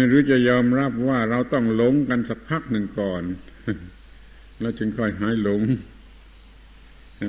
[0.07, 3.24] หรือจะยอมรับว่าเราต้องหลงกันสักพักหนึ่งก่อน
[4.59, 5.61] แล้วจึงค่อยหายหลง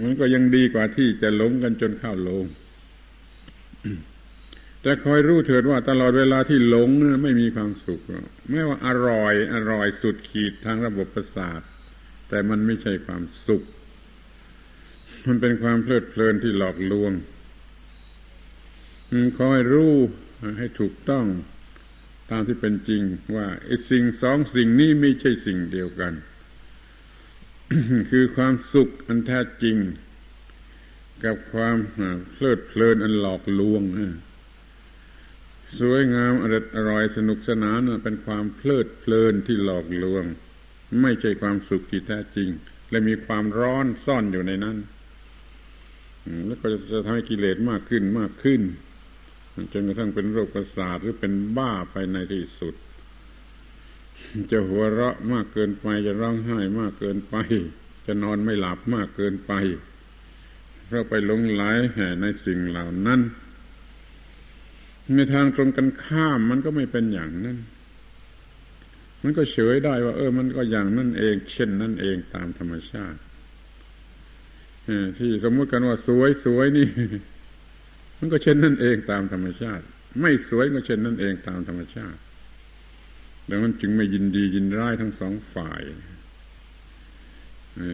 [0.04, 2.44] มันก็ยังดีกว่าที่จะหลงกันจนเข้าลง
[4.82, 6.88] แต่คอยรู้เถิดว่าตลอดเวลาที่หลง
[7.22, 8.00] ไม่มีความสุข
[8.50, 11.60] ไม่ว่าอร่อย อร่อยสุดขีดทางระบบประสาท
[12.28, 13.62] แต่มันไม่ใช่ความสุข
[15.26, 17.12] มันเป็นความเพลิดเพลินที่หลอกลวง
[19.38, 19.94] คอยรู้
[20.58, 21.26] ให้ถูกต้อง
[22.30, 23.02] ตามที่เป็นจริง
[23.36, 26.12] ว่าไอ้สิ่งสองสิ่งนี้ไม่ใช่สิ่งเดียวกัน
[28.10, 29.76] คือความสุขอันแท้จริง
[31.24, 31.76] กับความ
[32.30, 33.82] เพลิดเพลินอันหลอกลวง
[35.80, 40.24] สวยงามอร่อยอร่อยสนุกสนานเป็นความเพลิดเพลินที่หลอกลวง
[41.02, 42.48] ไม่ใช่ความสุขที่แท้จริง
[42.90, 44.76] และมีความร้อนซ่อนอยู่ในนั้น
[46.46, 48.60] แล้วก็จะทำให้กิเลสมากขึ้นมากขึ้น
[49.72, 52.74] จนกระทั่งเป็นโรคประสาทหรือเป็นบ้าไปในที่สุด
[54.52, 57.34] จะหัวเราะมากเกินไป จะร้องไห้มากเกินไป
[58.06, 59.52] จะนอนไม่หลับมากเกินไป
[60.86, 63.20] เพราะไปหลงไหลแห่ในสิ่งเหล่านั้น
[65.14, 67.58] ในทางตรงกันข้ามมันก็ไม่เป็นอย่างนั้น
[69.22, 73.18] มันก็เฉยได้ว่า เออ มันก็อย่างนั่นเอง เช่นนั่นเองตามธรรมชาติ
[75.18, 76.88] ที่สมมติกันว่าสวยสวยนี่
[78.18, 79.84] มันก็เช่นนั่นเองตามธรรมชาติ
[80.20, 82.18] ไม่สวยก็เช่นนั่นเองตามธรรมชาติ
[83.48, 85.82] ดังนั้นจึงไม่ยินดียินร้ายทั้งสองฝ่าย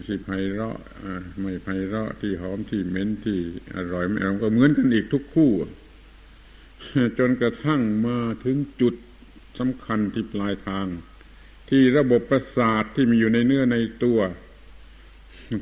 [0.06, 0.78] ที่ไพเราะ
[1.42, 3.40] ไม่ไพเราะที่หอมที่เหม็นที่
[3.76, 5.52] อร่อยไม่อร่อยก็เหมือนกันอีกทุกคู่
[7.18, 8.94] จนกระทั่งมาถึงจุด
[9.58, 10.86] สำคัญที่ปลายทาง
[11.68, 14.20] ที่ระบบประสาทที่มีอยู่ในเนื้อในตัว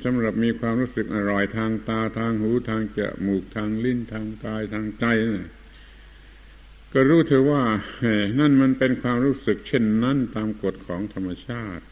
[0.04, 5.04] สำหรับมีความรู้สึกอร่อยทางตาทางหูทางจมูกทางลิ้นทางกายทางใจ
[5.36, 5.50] นะ
[6.98, 7.64] ก็รู้เถอว่า
[8.40, 11.84] นั่นมันเป็นความรู้สึกเช่นนั้นตามกฎของธรรมชาติ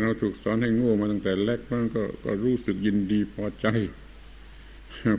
[0.00, 3.66] เราถูกสอนให้งูมาตั้งแต่เล็กมันก็ก็รู้สึกยินดีพอใจ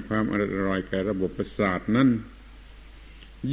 [0.08, 0.36] ความอ
[0.68, 2.10] ร่อยแก่ระบบประสาทนั้น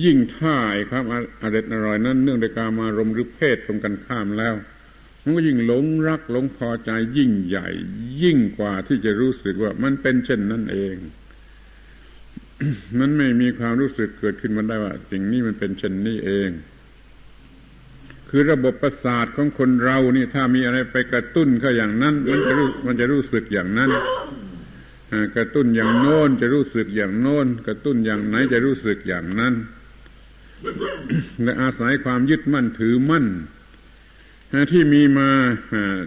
[0.04, 1.04] ยิ่งท่ายความ
[1.42, 1.44] อ
[1.86, 4.54] ร่อยนั้น เนื่องด้วยการมารมหรือเพศตรงกันข้ามแล้ว
[5.22, 7.68] มันก็ยิ่งหลงรักหลงพอใจยิ่งใหญ่
[8.22, 10.96] ยิ่งกว่าที่จะรู้สึกว่ามันเป็นเช่นนั้นเอง
[12.98, 16.50] มันไม่มีความรู้สึกเกิดขึ้นมาได้ว่า สิ่งนี้มันเป็นเช่นนี้เอง
[18.28, 23.90] คือระบบประสาทของคนเรานี่ถ้ามีอะไรไปกระตุ้นเขาอย่างนั้น มันจะรู้มันจะรู้สึกอย่างนั้น
[25.36, 29.54] กระตุ้นอย่างโน้นจะรู้สึกอย่างโน้น กระตุ้นอย่างไหนจะรู้สึกอย่างนั้น
[31.42, 33.26] และอาศัยความยึดมั่นถือมั่น
[34.72, 35.30] ที่มีมา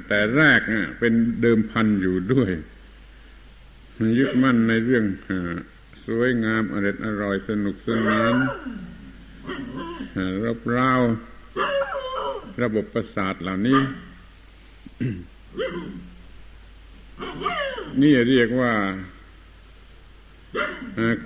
[0.07, 0.59] แต่แรก
[0.99, 2.51] เป็นเดิมพันอยู่ด้วย
[4.19, 5.05] ยึดมั่นในเรื่อง
[6.05, 8.33] สวยงามอร่อยอร่อยสนุกสนาน
[10.43, 10.91] รบเร้า
[12.61, 13.79] ระบบประสาทเหล่านี้
[18.01, 18.73] นี่เรียกว่า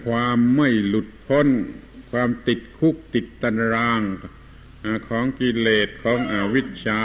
[0.05, 1.47] ความไม่หลุดพ้น
[2.11, 4.01] ความติดคุกติดตันราง
[5.09, 7.03] ของกิเลสของอวิชชา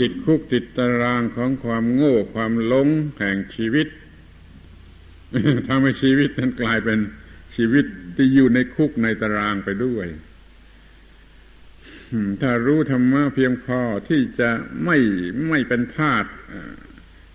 [0.00, 3.88] ติดคุกติดตารางของความโง่ความหลงแห่งชีวิต
[5.68, 6.98] ทำให้ชีวิตนั้นกลายเป็น
[7.56, 7.84] ชีวิต
[8.16, 10.06] ที่อยู่ในคุกในตารางไปด้วย
[12.40, 14.50] ถ้ารู้ธรรมะเพียงพอที่จะ
[14.84, 14.98] ไม่
[15.48, 16.24] ไม่เป็นทาส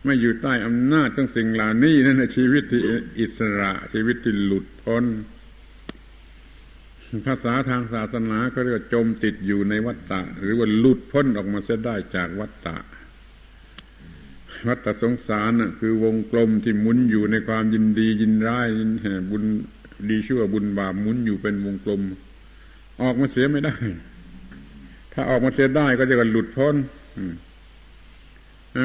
[0.06, 2.82] ไม่อยู่ใต้อำนาจของสิ่งเหล่านี้นั่นชีวิตที่
[3.20, 5.04] อิสระ ชีวิตที่หลุดพ้น
[7.26, 12.78] ภาษาทางศาสนาเขาเรียกว่าจมติดอยู่ในวัฏฏะหรือว่าหลุดพ้นออกมาเสียได้จากวัฏฏะ
[14.68, 18.68] วัฏสงสารน่ะคือวงกลมที่หมุนอยู่ในความยินดียินร้าย
[19.32, 19.43] บุญ
[20.10, 22.01] ดีชั่วบุญบาปหมุนอยู่เป็นวงกลม
[23.01, 23.76] ออกมาเสียไม่ได้
[25.14, 26.76] ถ้าออกมาเสียได้ก็จะกันหลุดพ้น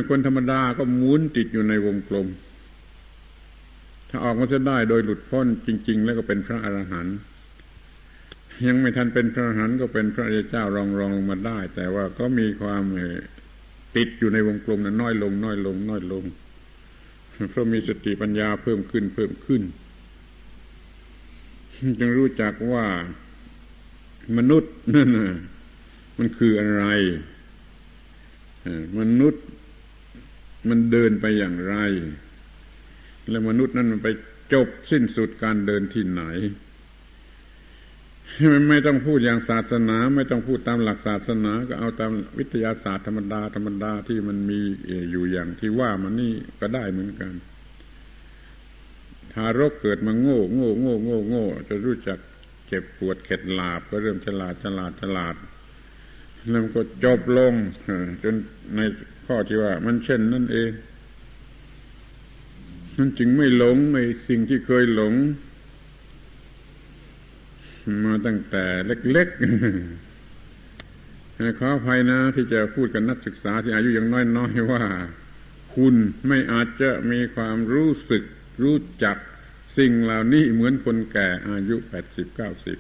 [0.08, 2.26] คนธรรมดาก็หมุนติดอยู่ในวงกลม
[4.10, 7.16] ถ้าออกมาเสียได้โดยหลุดพ้นจริง ๆ แล้วก็เป็นพระอรหันต์
[8.66, 12.84] ยังไม่ทันเป็นพระอรหันต์ก็เป็นพระเจ้ารองรองลงมาได้ แต่ว่าก็มีความ
[13.96, 16.24] ติดอยู่ในวงกลมนั้นน้อยลง น้อยลง น้อยลง
[17.50, 19.62] เพราะมีสติปัญญาเพิ่มขึ้นเพิ่มขึ้น
[22.00, 22.86] จึงรู้จักว่า
[24.36, 25.10] มนุษย์นั่น
[26.18, 26.84] มันคืออะไร
[29.00, 29.44] มนุษย์
[30.68, 31.76] มันเดินไปอย่างไร
[33.30, 34.08] แล้วมนุษย์นั้นมันไป
[34.52, 36.22] จบสิ้นสุดการเดินที่ไหน
[38.68, 44.60] ไม่ต้องพูดอย่างศาสนา ไม่ต้องพูดตามหลักศาสนา ก็เอาตามวิทยาศาสตร์ธรรมดาธรรมดาที่มันมี
[45.10, 47.32] อยู่อย่างที่ว่ามันนี่ก็ได้เหมือนกัน
[49.32, 52.18] ทารกเกิดมาโง่โง่โง่โง่โง่จะรู้จัก
[52.68, 55.34] เจ็บปวดเข็ดหลาบ ก็เริ่มฉลาดฉลาดฉลาด
[56.50, 57.52] แล้วก็จบลง
[58.22, 58.34] จน
[58.76, 58.80] ใน
[59.26, 60.70] ข้อที่ว่า มันเช่นนั่นเอง
[62.96, 65.14] มันจึงไม่หลงในสิ่งที่เคยหลง
[68.04, 69.38] มาตั้งแต่เล็กๆ
[71.58, 74.82] ขออภัยนะ ที่จะพูดกับนักศึกษาที่อายุยังน้อยๆว่า
[75.74, 75.94] คุณ
[76.28, 78.22] ไม่อาจจะมีความรู้สึก
[78.62, 79.16] รู้จัก
[79.78, 82.78] สิ่งเหล่านี้เหมือนคนแก่อายุแปดสิบเก้าสิบ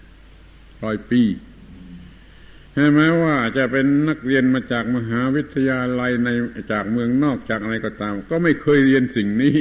[0.82, 1.22] ร้อยปี
[2.94, 6.28] แม้ว่าจะเป็นนักเรียนมาจากมหาวิทยาลัยใน
[6.72, 9.56] จากเมืองนอกจากอะไรก็ตาม ก็ไม่เคยเรียนสิ่งนี้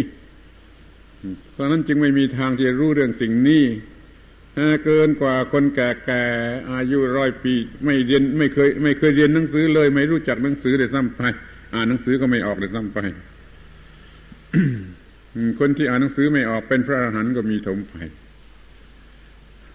[1.51, 3.63] เพราะนั้นจึงไม่มีทางที่จะรู้เรื่องสิ่งนี้
[4.83, 7.53] เกินกว่าคนแก่ๆอายุร้อยปี
[7.85, 11.21] ไม่เรียนไม่เคย ไม่เคยเรียนหนังสือเลย ไม่รู้จักหนังสือเลยซ้ำไป
[11.73, 12.99] อ่านหนังสือก็ไม่ออกเลยซ้ำไป
[15.59, 17.95] คนที่อ่านหนังสือไม่ออกเป็นพระอรหันต์ก็มีถมไป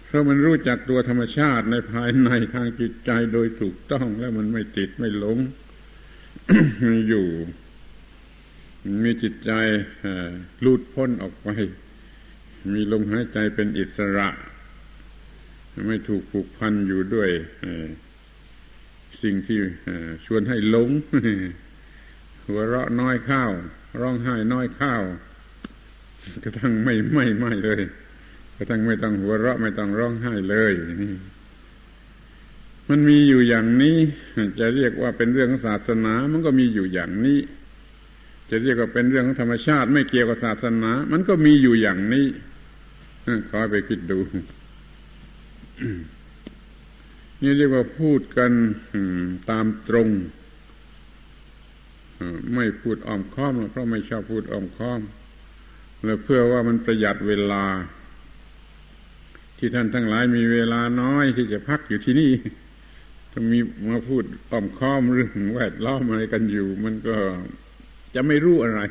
[0.05, 5.37] เพราะมันรู้จักตัวธรรมชาติในภายในทางจิตใจโดยถูกต้องแล้วมันไม่ติดไม่หลง
[7.09, 7.27] อยู่
[9.03, 9.51] มีจิตใจ
[10.61, 11.47] หลุดพ้นออกไป
[12.73, 14.27] มีลมหายใจเป็นอิสระ
[15.87, 17.29] ไม่ถูกผูกพันอยู่ด้วย
[19.23, 19.59] สิ่งที่
[20.25, 20.89] ชวนให้หลง
[22.45, 23.51] หัวเราะน้อยข้าว
[24.01, 25.01] ร้องไห้น้อยข้าว
[26.43, 27.81] กระทั่งไม่ไม่ไม่เลย
[28.55, 31.13] กระทั่งไม่ต้องหัวเราะไม่ต้องร้องไห้เลยนี่
[32.89, 33.97] มันมีอยู่อย่างนี้
[34.59, 37.39] จะเรียกว่าเป็นเรื่องศาสนา มันก็มีอยู่อย่างนี้
[38.49, 42.25] จะเรียกว่าเป็นเรื่องของธรรมชาติ ไม่เกี่ยวกับศาสนา มันก็มีอยู่อย่างนี้
[43.49, 44.19] ขอไปคิดดู
[47.41, 48.51] นี่เรียกว่าพูดกัน
[49.49, 50.09] ตามตรง
[52.55, 55.01] ไม่พูดอ้อมค้อมเพราะไม่ชอบพูดอ้อมค้อม
[56.03, 57.65] แล้วเพื่อว่ามันประหยัดเวลา
[59.57, 62.31] ที่ท่านทั้งหลายมีเวลาน้อยที่จะพักอยู่ที่นี่
[63.31, 63.59] ถ้ามี
[63.89, 67.17] มาพูดอ้อมค้อมเรื่องแวดล้อมอะไรกันอยู่ มันก็
[68.15, 68.81] จะไม่รู้อะไร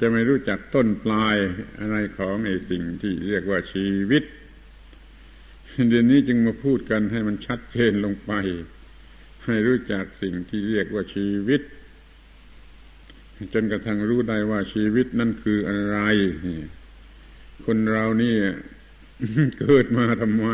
[0.00, 1.36] จะไม่รู้จักต้นปลาย
[1.80, 4.24] อะไรของไอ้สิ่งที่เรียกว่าชีวิต
[5.76, 8.32] เดี๋ยวนี้จึงมาพูดกันให้มันชัดเจนลงไป
[9.44, 11.60] ให้รู้จักสิ่งที่เรียกว่าชีวิต
[13.52, 15.98] จนกระทั่งรู้ได้ว่าชีวิตนั่นคืออะไร
[17.66, 18.34] คนเรานี่
[19.60, 20.48] เกิดมาทำไม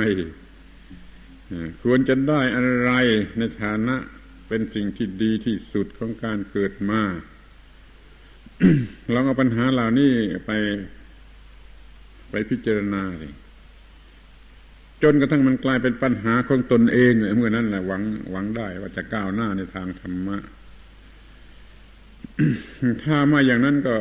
[1.83, 2.91] ควรจะได้อะไร
[3.39, 3.97] ในฐานะ
[4.49, 7.03] เป็นสิ่งที่ดีที่สุดของการเกิดมา
[9.15, 10.13] ลองเอาปัญหาเหล่านี้
[10.47, 10.51] ไป
[12.31, 13.33] ไปพิจารณาเลย
[15.03, 20.39] จนกระทั่งมันกลายเป็นปัญหาของตนเองเมื่อนั้นแหละหวังหวังได้ว่าจะก้าวหน้าในทางธรรมะ
[23.05, 23.95] ถ้ามาอย่างนั้นก็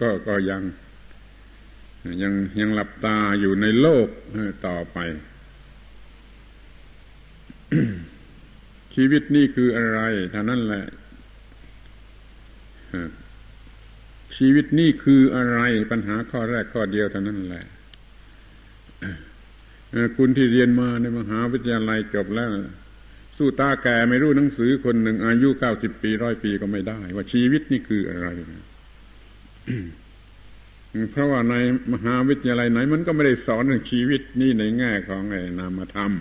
[0.00, 0.62] ก็ก็ยัง
[2.22, 4.08] ยังยังหลับตาอยู่ในโลก
[4.66, 4.98] ต่อไป
[8.94, 10.00] ชีวิตนี่คืออะไร
[10.34, 10.84] ท่านั้นแหละ
[14.36, 17.64] ชีวิตนี่คืออะไรปัญหาข้อแรกข้อเดียวเท่านั้นแหละ
[20.16, 22.50] คุณที่เรียนมาในมหาวิทยาลัยจบแล้ว
[23.36, 28.28] สู้ตาแก่ไม่รู้หนังสือคนหนึ่งอายุเก้าสิบปีร้อยปีก็ไม่ได้ ว่าชีวิตนี่คืออะไร
[31.10, 31.54] เพราะว่าใน
[31.92, 36.12] มหาวิทยาลัยไหน มันก็ไม่ได้สอนเรื่องชีวิตนี่ในแง่ของไอ้นามธรรม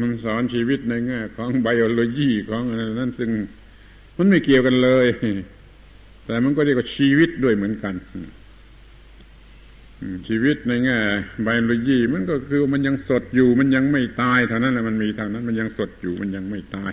[0.00, 3.30] มันสอนชีวิตในแง่ของไบโอโลจีของอะไรนั่นซึ่ง
[4.16, 5.06] มันไม่เกี่ยวกันเลย
[6.26, 7.94] แต่มันก็เรียกว่าชีวิตด้วยเหมือนกัน
[10.28, 10.98] ชีวิตในแง่
[11.42, 16.92] ไบโอโลจีมันก็คือมันยังสดอยู่ มันยังไม่ตายเท่านั้นแหละมันมีเท่านั้น มันยังสดอยู่มันยังไม่ตาย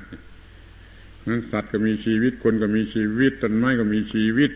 [1.30, 4.52] นั้นสัตว์ก็มีชีวิตคนก็มีชีวิตต้นไม้ก็มีชีวิต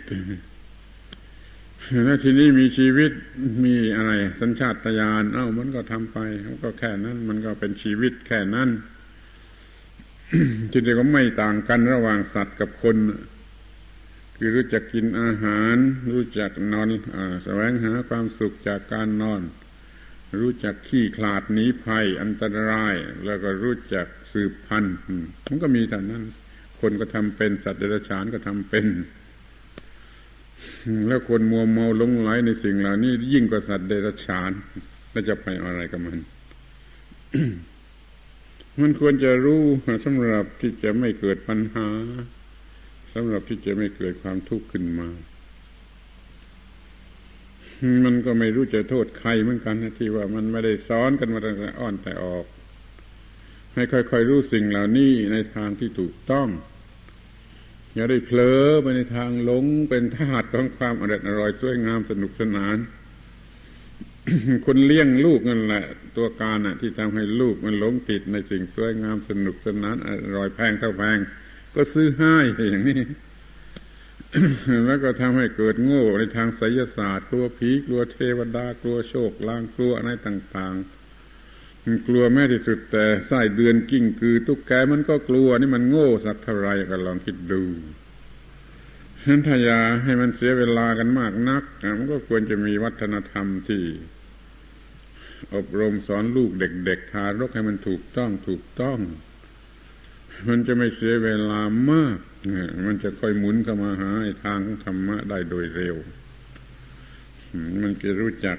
[2.05, 3.11] แล้วทีนี้มีชีวิต
[3.65, 8.69] มีอะไร สัญชาตญาณเอ้ามันก็ทำไปมันก็แค่นั้น มันก็เป็นชีวิตแค่นั้น
[10.71, 12.95] ที่เดียวก็ไม่ต่างกันระหว่างสัตว์กับคน
[14.37, 15.75] คือรู้จักกินอาหาร
[16.13, 19.41] รู้จักนอนอแสวงหาความสุขจากการนอน
[20.39, 24.95] รู้จักขี้ขลาดหนีภัยอันตราย แล้วก็รู้จักสืบพันธุ์
[25.47, 26.23] มันก็มีแต่นั้น
[26.79, 28.85] คนก็ทำเป็นสัตว์เดรัจฉานก็ทำเป็น
[31.07, 34.51] แล้วคนมัวเมาหลงไหลในสิ่งเหล่านี้ยิ่งกว่าสัตว์เดรัจฉาน
[35.11, 36.19] แล้วจะไปอะไรกับมัน
[38.81, 39.63] มันควรจะรู้
[40.05, 41.87] สำหรับที่จะไม่เกิดปัญหา
[43.17, 45.09] สำหรับที่จะไม่เกิดความทุกข์ขึ้นมา
[48.05, 52.45] มันก็ไม่รู้จะโทษใครเหมือนกันนะที่ว่ามันไม่ได้สอนกันมาตั้งแต่อ่อนแต่ออก
[53.73, 56.47] ให้ค่อยๆรู้สิ่งเหล่านี้ในทางที่ถูกต้อง
[57.95, 62.77] อย่าได้เผลอไปในทางหลงเป็นทาสของความอร่อยอร่อยสวยงามสนุกสนาน
[64.65, 65.83] คนเลี้ยงลูกนั่นแหละ
[66.17, 71.19] ตัวการน่ะ ที่ทำให้ลูกมันหลงติดในสิ่งสวยงามสนุกสนานอร่อยแพงเท่าแพง
[71.75, 72.35] ก็ซื้อให้
[72.71, 73.01] อย่างนี้
[74.85, 87.63] แล้วก็ทำให้เกิดโง่ในทางไสยศาสตร์กลัวผีกลัวเทวดากลัวโชคลางกลัวอะไรต่างๆ กลัวแม้ที่สุดแต่ไส้เดือนกิ้งคือ ตุ๊กแกมันก็กลัวนี่มันโง่สักเท่าไรก็ลองคิดดู
[89.19, 91.63] ฉะนั้นถ้าอยาให้มันเสียเวลากันมากนัก
[91.97, 93.83] มันก็ควรจะมีวัฒนธรรมที่
[95.55, 98.99] อบรมสอนลูกเด็ก ๆ ทารกให้มันถูกต้องถูกต้อง
[100.47, 101.61] มันจะไม่เสียเวลา
[101.91, 102.17] มาก
[102.85, 104.11] มันจะค่อยหมุนเข้ามาหา
[104.43, 105.95] ทางธรรมะได้โดยเร็ว
[107.81, 108.57] มันจะรู้จัก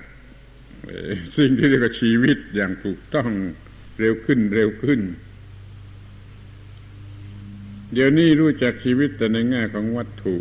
[1.36, 3.30] สิ่งที่เรียกว่าชีวิตอย่างถูกต้อง
[4.00, 5.00] เร็วขึ้นเร็วขึ้น
[7.92, 10.36] เดี๋ยวนี้รู้จักชีวิตแต่ในแง่ของวัตถุ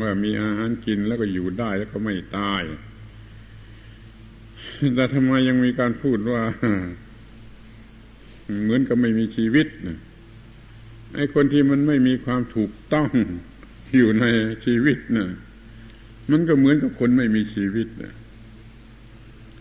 [0.00, 2.62] ว่ามีอาหารกินแล้วก็อยู่ได้แล้วก็ไม่ตาย
[4.94, 6.42] แต่ทำไมยังมีการพูดว่า
[8.62, 9.98] เหมือนกับไม่มีชีวิตนะ
[11.14, 13.08] ไอ้คนที่มันไม่มีความถูกต้อง
[13.96, 14.26] อยู่ใน
[14.64, 15.28] ชีวิตนะ่ะ
[16.30, 18.14] มันก็เหมือนกับคนไม่มีชีวิตนะ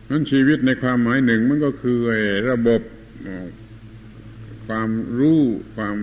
[0.09, 1.99] นั้นชีวิตในความหมายหนึ่งมันก็คือ
[2.49, 2.81] ระบบ
[4.67, 5.41] ความรู้
[5.75, 5.97] ความ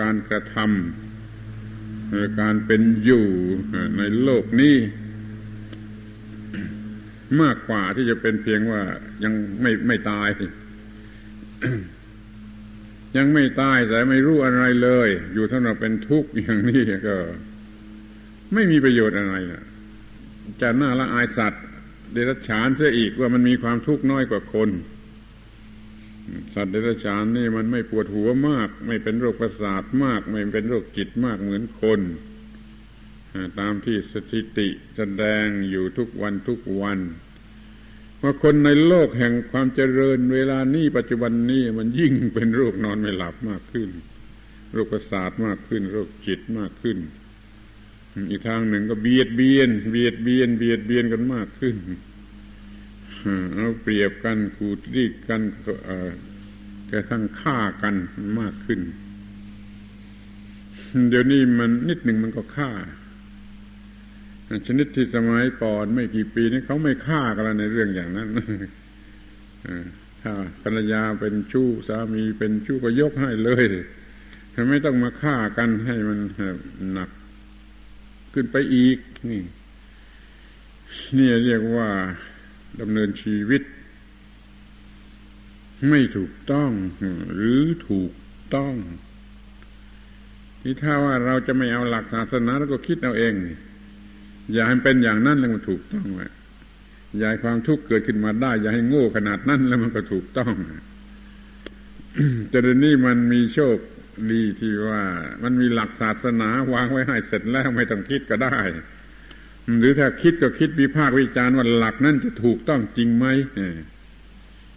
[0.00, 3.26] การกระทำการเป็นอยู่
[3.98, 4.76] ในโลกนี้
[7.42, 8.82] มากกว่าที่จะเป็นเพียงว่า
[9.24, 10.28] ยังไม่ไม่ตาย
[13.16, 17.16] ยังไม่ตายแต่ไม่รู้อะไรเลย อยู่เท่านเราเป็นทุกข์อย่างนี้ก็
[18.54, 19.64] ไม่มีประโยชน์อะไรนะ
[20.60, 21.64] จะน่าละอายสัตว์
[22.12, 24.70] เดรัจฉานเสียอีกว่ามันมีความทุกข์น้อยกว่าคน
[26.54, 32.00] สัตว์เดรัจฉานนี่มันไม่ปวดหัวมาก ไม่เป็นโรคประสาทมาก ไม่เป็นโรคจิตมากเหมือนคน
[33.60, 36.98] ตามที่สถิติแสดงอยู่ทุกวันทุกวัน
[38.22, 43.88] ว่าคนในโลกแห่งความเจริญเวลานี้ปัจจุบันนี้มันยิ่งเป็นโรคนอนไม่หลับมากขึ้น
[44.72, 46.98] โรคประสาทมากขึ้น โรคจิตมากขึ้น
[48.30, 51.76] อีกทางหนึ่งก็เบียดเบียน เบียดเบียน เบียดเบียนกันมากขึ้น
[53.54, 55.42] เอาเปรียบกันขูดรีดกัน
[56.90, 57.94] กระทั่งฆ่ากัน
[58.40, 58.80] มากขึ้น
[61.10, 62.70] เดี๋ยวนี้มันนิดหนึ่งมันก็ฆ่า
[64.66, 68.28] ชนิดที่สมัยก่อนไม่กี่ปีนี้เขาไม่ฆ่ากันในเรื่องอย่างนั้น
[70.22, 70.32] ถ้า
[70.62, 73.64] ภรรยาเป็นชู้สามีเป็นชู้ก็ยกให้เลย
[74.70, 76.18] ไม่ต้องมาฆ่ากันให้มัน
[76.92, 77.10] หนัก
[78.34, 78.98] ขึ้นไปอีก
[79.30, 79.42] นี่
[81.18, 81.88] นี่เรียกว่า
[82.80, 83.62] ดำเนินชีวิต
[85.90, 86.70] ไม่ถูกต้อง
[87.34, 88.12] หรือถูก
[88.54, 88.74] ต้อง
[90.62, 93.34] นี่ถ้าว่าเราจะไม่เอาหลักศาสนาแล้วก็คิดเอาเอง
[94.52, 96.32] อย่าให้เป็นอย่างนั้นแล้วมันถูกต้องแหละ
[97.18, 100.52] อย่าให้ความทุกข์เกิดขึ้นมาได้ อย่าให้โง่ขนาดนั้นแล้วมันก็ถูกต้อง
[102.50, 103.76] แต่เดี๋ยวนี้มันมีโชค
[104.32, 105.02] ดีที่ว่า
[105.42, 108.56] มันมีหลักศาสนาวางไว้ให้เสร็จแล้วไม่ต้องคิดก็ได้
[109.78, 113.26] หรือถ้าคิดก็คิดวิพากษ์วิจารณ์ว่าหลักนั้นจะถูกต้องจริงไหม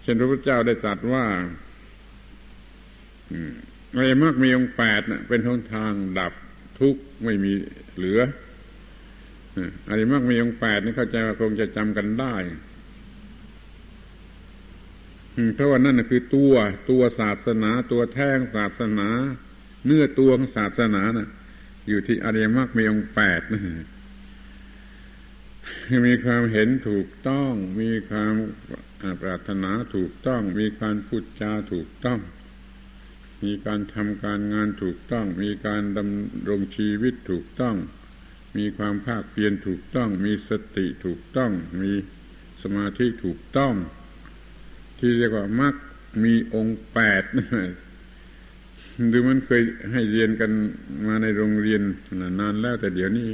[0.02, 1.26] เช่นพระพุทธเจ้าได้ตรัสว่า
[3.94, 6.34] อะไรมากมีองแปดเป็นหนทางดับ
[6.80, 7.52] ทุกข์ไม่มี
[7.96, 8.20] เหลือ
[9.88, 12.36] อะไรมากมีองแปดนี่เข้าใจว่าคงจะจำกันได้
[15.56, 16.54] เพราะว่านั่นคือตัว
[16.90, 19.10] ตัวศาสนา ตัวแท่งศาสนา
[19.86, 21.30] เนื้อตัวของศาสนานะ่ะ
[21.88, 23.62] อยู่ที่อริยมรรคมีองค์แปดนะ
[26.08, 27.52] มีความเห็นถูกต้อง
[27.82, 28.34] มีความ
[29.22, 32.20] ปรารถนาถูกต้อง มีการพูดจาถูกต้อง
[33.44, 37.76] มีการทำการงานถูกต้อง มีการดำรงชีวิตถูกต้อง
[38.58, 41.92] มีความภาคเพียรถูกต้อง มีสติถูกต้อง มี
[42.62, 43.74] สมาธิถูกต้อง
[45.00, 45.76] ที่เรียกว่ามัก
[46.24, 47.24] มีองค์แปด
[49.12, 50.52] ดูมันเคยให้เรียนกัน
[51.08, 51.82] มาในโรงเรียน
[52.40, 53.30] นานแล้วแต่เดี๋ยวนี้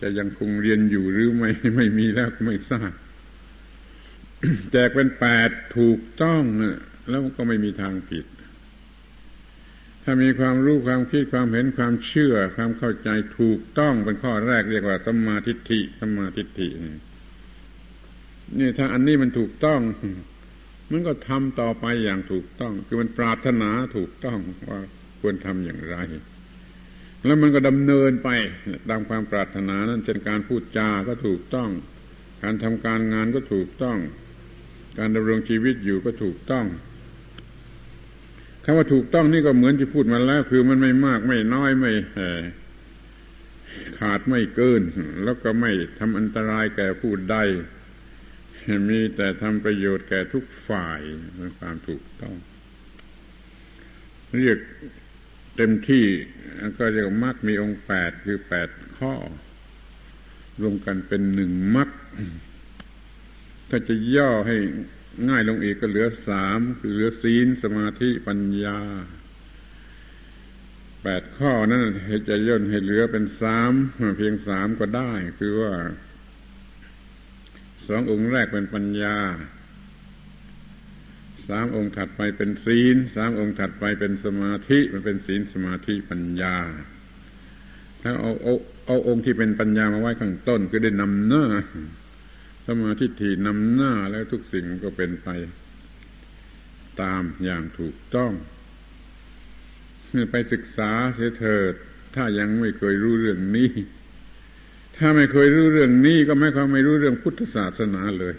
[0.00, 2.92] จะยังคงเรียนอยู่หรือไม่ไม่มีแล้วไม่ทราบ
[4.72, 6.42] แจกเป็นแปดถูกต้อง
[7.08, 8.24] แล้วก็ไม่มีทางผิด
[10.10, 16.68] ถ้ามีความรู้ความคิดความเห็นความเชื่อ ความเข้าใจถูกต้องเป็นข้อแรกเรียกว่าสัมมาทิฏฐิสัมมาทิฏฐิ
[18.58, 19.80] นี่ถ้าอันนี้มันถูกต้อง
[20.90, 24.38] มันก็ทำต่อไปอย่างถูกต้อง คือมันปรารถนาถูกต้อง
[24.70, 24.80] ว่า
[25.20, 25.96] ควรทำอย่างไร
[27.26, 28.28] แล้วมันก็ดำเนินไป
[28.90, 31.70] ตามความปรารถนานั้นเช่นการพูดจาก็ถูกต้อง
[32.42, 33.98] การทำการงานก็ถูกต้อง
[34.98, 36.66] การดำรงชีวิตอยู่ก็ถูกต้อง
[38.70, 41.92] คำว่าถูกต้องนี่ก็เหมือนที่พูดมาแล้ว คือมันไม่มากไม่น้อยไม่
[43.98, 44.82] ขาดไม่เกิน
[45.24, 47.36] แล้วก็ไม่ทำอันตรายแก่ผู้ใด
[48.88, 51.00] มีแต่ทำประโยชน์แก่ทุกฝ่าย
[51.36, 52.34] เป็นความถูกต้อง
[54.36, 54.58] เรียก
[55.56, 56.04] เต็มที่
[56.78, 59.14] ก็เรียกมักมีองค์แปดคือแปดข้อ
[60.60, 61.88] รวมกันเป็นหนึ่งมัก
[63.68, 64.56] ถ้าจะย่อให้
[65.28, 68.78] ง่ายลงอีกก็เหลือสามคือเหลือศีลสมาธิปัญญา
[71.02, 71.82] แปดข้อนั้น
[72.28, 73.72] จะย่นให้เหลือเป็นสาม
[74.16, 75.72] เพียงสามก็ได้ คือว่า
[77.88, 79.16] สององค์แรกเป็นปัญญา
[81.48, 86.56] สามองค์ถัดไปเป็นศีลสามองค์ถัดไปเป็นสมาธิมันเป็นศีลสมาธิปัญญา
[88.02, 88.54] ถ้าเอาเอา
[88.86, 91.44] เอาองค์ที่เป็นปัญญามาไว้ข้างต้นก็ได้นำหน้า
[92.68, 95.28] สมาธิที่นำหน้าแล้วทุกสิ่งก็เป็นไป
[97.02, 98.32] ตามอย่างถูกต้อง
[100.30, 101.74] ไปศึกษาเสียเถิด
[102.14, 103.70] ถ้ายังไม่เคยรู้เรื่องนี้
[104.96, 108.34] ถ้าไม่เคยรู้เรื่องนี้ก็ไม่เคยไม่รู้เรื่องพุทธศาสนาเลย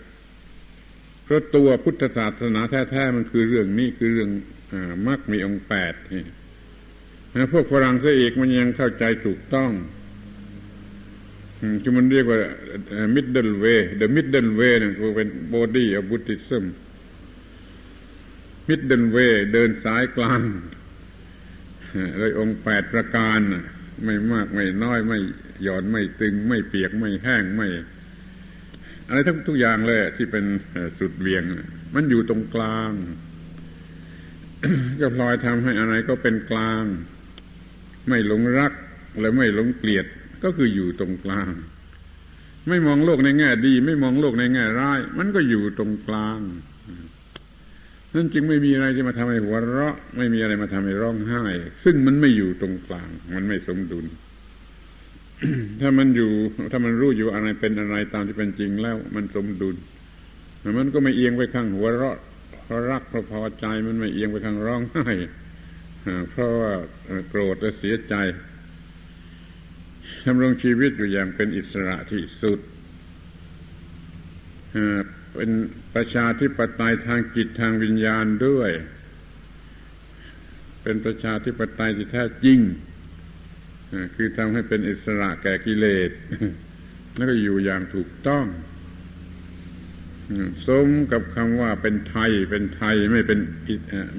[1.23, 2.61] เพราะตัวพุทธศาสนา
[2.91, 4.29] แท้ๆมันคือเรื่องนี้คือเรื่อง
[4.73, 4.75] อ
[5.07, 5.93] มรรคมีองค์แปด
[7.53, 9.71] พวกฝรั่งเสียอีกมันยังเข้าใจถูกต้อง
[11.81, 12.39] ที่มันเรียกว่า
[13.15, 16.63] middle way the middle way นั่นคือเป็น body of Buddhism
[18.69, 20.41] middle way เดินสายกลาง
[22.17, 23.39] เลยองค์แปดประการ
[24.05, 25.19] ไม่มากไม่น้อยไม่
[25.63, 27.67] หย่อนไม่ตึง ไม่เปียกไม่แห้งไม่
[29.07, 30.45] อะไรทั้งทุกอย่างเลยที่เป็น
[30.97, 31.43] สุดเวียง
[31.95, 32.91] มันอยู่ตรงกลาง
[34.99, 36.83] ก็พลอยทำให้อะไรก็เป็นกลาง
[38.07, 38.73] ไม่หลงรัก
[39.19, 40.05] และไม่หลงเกลียด
[40.43, 41.49] ก็คืออยู่ตรงกลาง
[42.69, 46.39] ไม่มองโลกในแง่ดี ไม่มองโลกในแง่ร้าย มันก็อยู่ตรงกลาง
[48.13, 51.43] นั่นจึงไม่มีอะไรที่มาทำให้หัวเราะ ไม่มีอะไรมาทำให้ร้องไห้
[51.83, 54.05] ซึ่งมันไม่อยู่ตรงกลาง มันไม่สมดุล
[55.81, 56.31] ถ้ามันอยู่
[56.71, 59.75] ถ้ามันรู้อยู่อะไรเป็นอะไรตามที่เป็นจริงแล้ว มันสมดุล
[60.77, 62.17] มันก็ไม่เอียงไปข้างหัวเราะ
[62.65, 65.05] เพราะรักเพราะพอใจมันไม่เอียงไปข้างร้องไห้
[66.31, 66.71] เพราะว่า
[67.29, 68.15] โกรธและเสียใจ
[70.27, 72.59] ดำรงชีวิตอยู่อย่างเป็นอิสระที่สุด
[75.35, 75.49] เป็น
[75.95, 78.71] ประชาธิปไตยทางจิตทางวิญญาณด้วย
[80.83, 82.59] เป็นประชาธิปไตยที่แท้จริง
[84.15, 86.11] คือทำให้เป็นอิสระแก่กิเลส
[87.15, 88.45] แล้วก็อยู่อย่างถูกต้อง
[90.67, 93.39] สมกับคำว่าเป็นไทย เป็นไทยไม่เป็น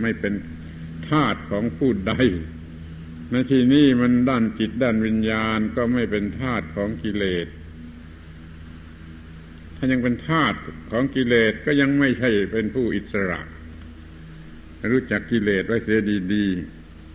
[0.03, 0.35] ไม่เป็น
[1.09, 2.15] ธาตุของผู้ใด
[3.33, 7.47] ในที่นี้มันด้านจิตด้านวิญญาณก็ไม่เป็นธาตุของกิเลส
[9.77, 10.57] ถ้ายังเป็นธาตุ
[10.91, 13.41] ของกิเลสก็ยังไม่ใช่เป็นผู้อิสระ
[14.93, 15.99] รู้จักกิเลสไว้เสีย
[16.35, 16.47] ดี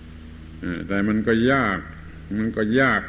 [0.10, 1.80] ๆแต่มันก็ยาก
[2.38, 3.02] มันก็ยาก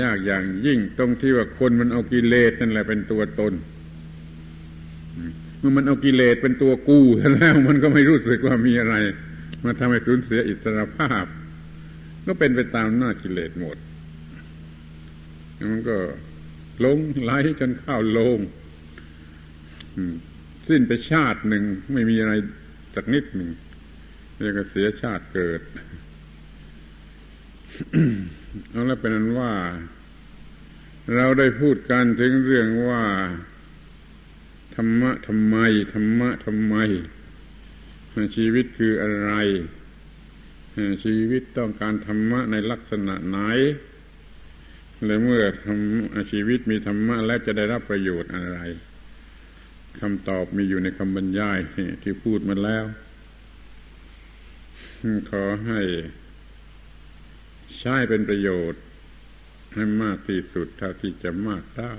[0.00, 3.52] ยากอย่างยิ่งตรงที่ว่าคนมันเอากิเลสนั่นแหละเป็นตัวตน
[5.58, 7.04] เมื่อมันเอากิเลสเป็นตัวกู้
[7.34, 8.96] แล้วมันก็ไม่รู้สึกว่ามีอะไร
[9.64, 11.24] มาทำให้สูญเสียอิสรภาพ
[12.26, 13.76] ก็เป็นไปตามหน้ากิเลสหมด
[15.70, 15.96] มันก็
[16.84, 18.38] ลงไหลจนข้าวลง
[20.68, 22.32] สิ้นไปชาติหนึ่งไม่มีอะไร
[22.94, 23.50] สักนิดหนึ่ง
[24.38, 25.60] เรียกเสียชาติเกิด
[28.70, 29.52] เอาล้วเป็นนั้นว่า
[31.16, 33.04] เราได้พูดกันถึงเรื่องว่า
[34.74, 35.56] ธรรมะทำไม
[35.92, 36.76] ธรรมะทำไม
[38.36, 39.32] ชีวิตคืออะไร
[41.04, 43.38] ชีวิตต้องการธรรมะในลักษณะไหน
[45.04, 48.58] และเมื่อทำชีวิตมีธรรมะแล้วจะได้รับประโยชน์อะไร
[50.00, 51.58] คำตอบมีอยู่ในคำบรรยาย
[52.02, 52.84] ที่พูดมาแล้ว
[55.30, 55.80] ขอให้
[57.78, 58.82] ใช้เป็นประโยชน์
[59.74, 61.94] ให้มากที่สุดเท่าที่จะมากได้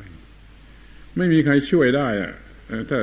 [1.17, 2.34] ไม่มีใครช่วยได้อะ
[2.89, 2.99] ถ้า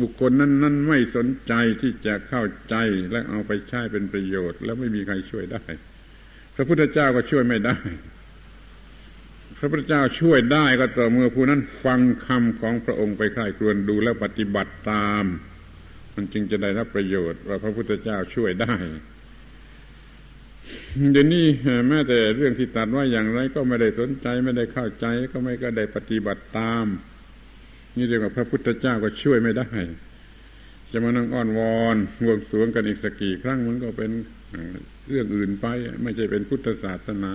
[0.00, 2.76] บุคคลนั้นนั้นไม่สนใจที่จะเข้าใจ
[3.10, 5.62] และเอาไปใช้เป็นประโยชน์ แล้วไม่มีใครช่วยได้
[6.54, 7.76] พระพุทธเจ้าก็ช่วยไม่ได้
[9.58, 15.24] พระพุทธเจ้าช่วยได้ก็ต่อเมื่อผู้นั้นฟังคำของพระองค์ไปใคร่ครวญดูแล้วปฏิบัติตาม
[16.14, 18.74] มันจึงจะได้รับประโยชน์ว่าพระพุทธเจ้าช่วยได้
[21.12, 21.46] เดี๋ยวนี้
[21.88, 26.84] แม้แต่เรื่องที่ตัดว่าอย่างไรก็ไม่ได้สนใจไม่ได้เข้าใจก็ไม่ก็ได้ปฏิบัติตาม
[27.96, 29.68] นี่เรียกว่าพระพุทธเจ้าก็ช่วยไม่ได้
[30.92, 34.10] จะมานั่งอ้อนวอนวงสวงกันอีกสักกี่ครั้งมันก็เป็น
[35.08, 35.66] เรื่องอื่นไป
[36.02, 37.32] ไม่ใช่เป็นพุทธศาสนา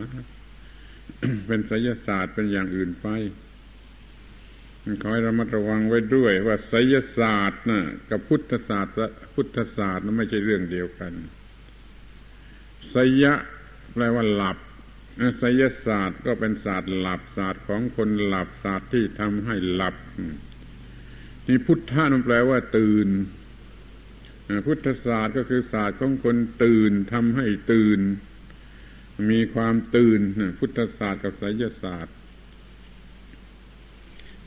[1.47, 3.07] เป็นไสยศาสตร์เป็นอย่างอื่นไป
[5.01, 8.93] ขอให้ระมัดระวังไว้ด้วย ว่าไสยศาสตร์นะกับพุทธศาสตร์
[9.35, 11.13] พุทธศาสตร์นั้นไม่ใช่เรื่องเดียวกัน
[12.89, 13.33] ไสยะ
[13.93, 14.57] แปลว่าหลับ
[15.39, 19.95] ไสยศาสตร์ก็เป็นศาสตร์หลับศาสตร์ของคนหลับศาสตร์ที่ทำให้หลับ
[21.47, 23.07] นี่พุทธะนั่นแปลว่าตื่น
[24.65, 27.99] พุทธศาสตร์ก็คือศาสตร์ของคนตื่นทำให้ตื่น
[29.31, 30.19] มีความตื่น
[30.59, 32.15] พุทธศาสตร์กับไสยศาสตร์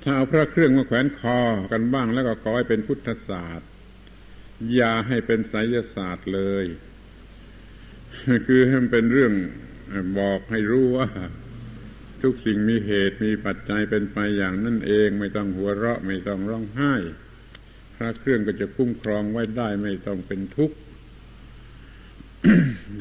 [0.03, 1.39] ถ้าเอาพระเครื่องมาแขวนคอ
[1.73, 3.69] กันบ้างแล้วก็ขอให้เป็นพุทธศาสตร์
[4.75, 6.65] อย่าให้เป็นไสยศาสตร์เลย
[8.47, 9.33] คือให้มันเป็นเรื่อง
[10.19, 11.09] บอกให้รู้ว่า
[12.23, 16.95] ทุกสิ่งมีเหตุมีปัจจัยเป็นไปอย่างนั่นเอง ไม่ต้องหัวเราะไม่ต้องร้องไห้
[17.97, 20.77] พระเครื่องก็จะคุ้มครองไว้ได้ไม่ต้องเป็นทุกข์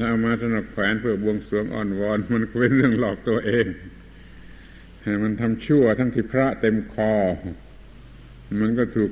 [0.02, 3.66] ้ามาสนับแขวนเพื่อบวงสรวงอ่อนวอน มันเป็นเรื่องหลอกตัวเอง
[5.24, 7.12] มันทำชั่วทั้งที่พระเต็มคอ
[8.62, 9.10] มันก็ถูก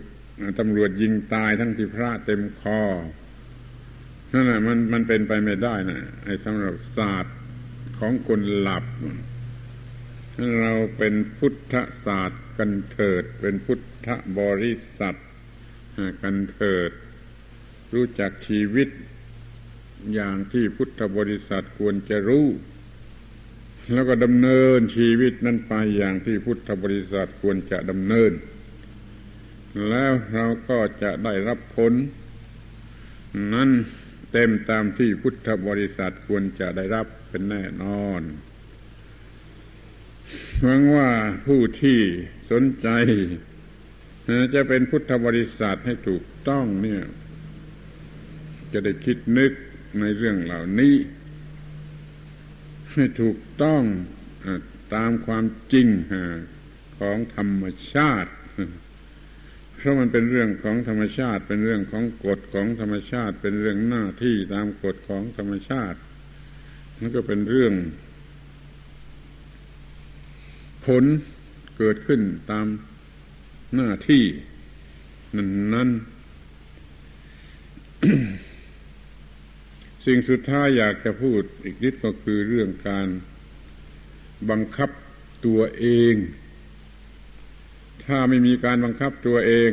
[0.59, 2.80] ตำรวจยิงตายทั้งที่พระเต็มคอ
[4.32, 7.36] นั่นแหละมันมันเป็นไปไม่ได้นะไอ้สำหรับศาสตร์
[7.98, 8.84] ของคนหลับ
[10.61, 11.74] เราเป็นพุทธ
[12.05, 14.09] ศาสตร์กันเถิด เป็นพุทธ
[14.39, 15.18] บริษัท
[16.22, 16.91] กันเถิด
[17.95, 18.89] รู้จักชีวิต
[20.14, 22.47] อย่างที่พุทธบริษัทควรจะรู้
[23.93, 28.32] แล้วก็ดำเนินชีวิตนั้นไปอย่างที่พุทธบริษัทควรจะดำเนิน
[29.89, 31.93] แล้วเราก็จะได้รับผล
[33.55, 33.70] นั้น
[34.32, 38.22] เต็มตามที่พุทธบริษัทควรจะได้รับเป็นแน่นอน
[40.62, 41.10] หวังว่า
[41.46, 42.00] ผู้ที่
[42.50, 42.88] สนใจ
[44.54, 47.02] จะเป็นพุทธบริษัทให้ถูกต้องเนี่ย
[48.72, 49.52] จะได้คิดนึก
[50.00, 50.94] ในเรื่องเหล่านี้
[52.92, 53.82] ให้ถูกต้อง
[54.94, 55.88] ตามความจริง
[56.98, 57.64] ของธรรม
[57.94, 58.32] ชาติ
[59.76, 65.98] เพราะมันเป็นเรื่องของธรรมชาติ เป็นเรื่องของกฎของธรรมชาติ เป็นเรื่องหน้าที่ตามกฎของธรรมชาติ
[66.98, 67.74] มันก็เป็นเรื่อง
[70.89, 71.05] ผล
[71.78, 72.20] เกิดขึ้น
[72.51, 72.66] ตาม
[73.74, 74.24] หน้าที่
[75.36, 75.89] นั้นนั้น
[80.07, 83.09] สิ่งสุดท้ายอยากจะพูดอีกนิดก็คือเรื่องการ
[84.51, 84.91] บังคับ
[85.47, 86.14] ตัวเอง
[88.05, 89.72] ถ้าไม่มีการบังคับตัวเอง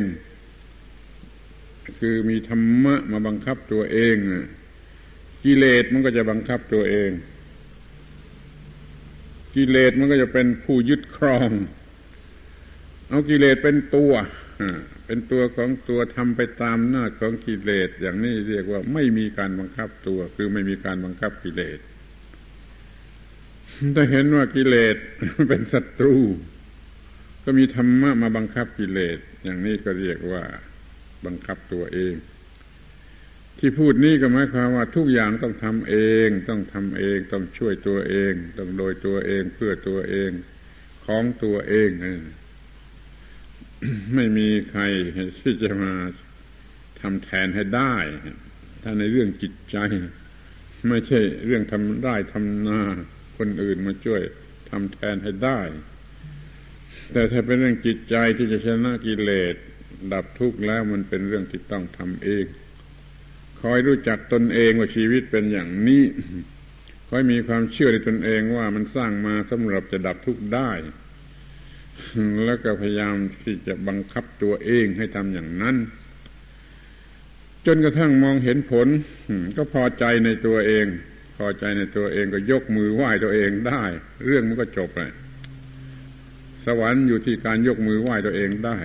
[2.00, 4.16] คือมีธรรมะมาบังคับตัวเอง
[5.44, 7.10] กิเลสมันก็จะบังคับตัวเอง
[9.56, 11.50] กิเลสมันก็จะเป็นผู้ยึดครอง
[13.10, 14.14] เอากิเลสเป็นตัว
[15.06, 21.80] เป็นตัวของตัวทำไปตามหน้าของกิเลสอย่างนี้เรียกว่าไม่มีการบังคับตัว คือไม่มีการบังคับกิเลส
[23.96, 24.96] ถ้าเห็นว่ากิเลส
[25.50, 26.18] เป็นศัตรู
[27.44, 30.44] ก็มีธรรมะมาบังคับกิเลสอย่างนี้ก็เรียกว่า
[31.26, 32.14] บังคับตัวเอง
[33.60, 35.96] ที่พูดนี้ก็หมายความว่าทุกอย่างต้องทำเอ
[36.26, 40.32] ง ต้องทำเอง ต้องช่วยตัวเอง ต้องโดยตัวเองเพื่อตัวเอง
[41.06, 41.90] ของตัวเอง
[44.16, 44.84] ไม่มีใคร
[45.40, 45.94] ที่จะมา
[47.02, 47.96] ทำแทนให้ได้
[48.84, 49.78] ถ้าในเรื่องจิตใจ
[50.90, 52.82] ไม่ใช่เรื่องทำได้ทำนา
[53.38, 54.22] คนอื่นมาช่วย
[54.70, 55.62] ทำแทนให้ได้
[57.12, 59.56] แต่ถ้าเป็นเรื่องจิตใจที่จะชนะกิเลส
[60.14, 62.46] ดับทุกข์แล้วมันเป็นเรื่องที่ต้องทำเอง
[63.66, 66.04] คอยรู้จักตนเองว่าชีวิตเป็นอย่างนี้
[67.10, 70.72] คอยมีความเชื่อในตนเองว่ามันสร้างมาสำหรับจะดับทุกข์ได้
[72.46, 75.76] แล้วก็พยายามที่จะบังคับตัวเองให้ทำอย่างนั้น
[77.66, 78.88] จนกระทั่งมองเห็นผล
[79.58, 80.86] ก็พอใจในตัวเอง
[81.38, 83.84] พอใจในตัวเองก็ยกมือไหว้ตัวเองได้
[84.26, 85.12] เรื่องมันก็จบเลย
[86.66, 88.78] สวรรค์อยู่ที่การยกมือไหว้ตัวเองได้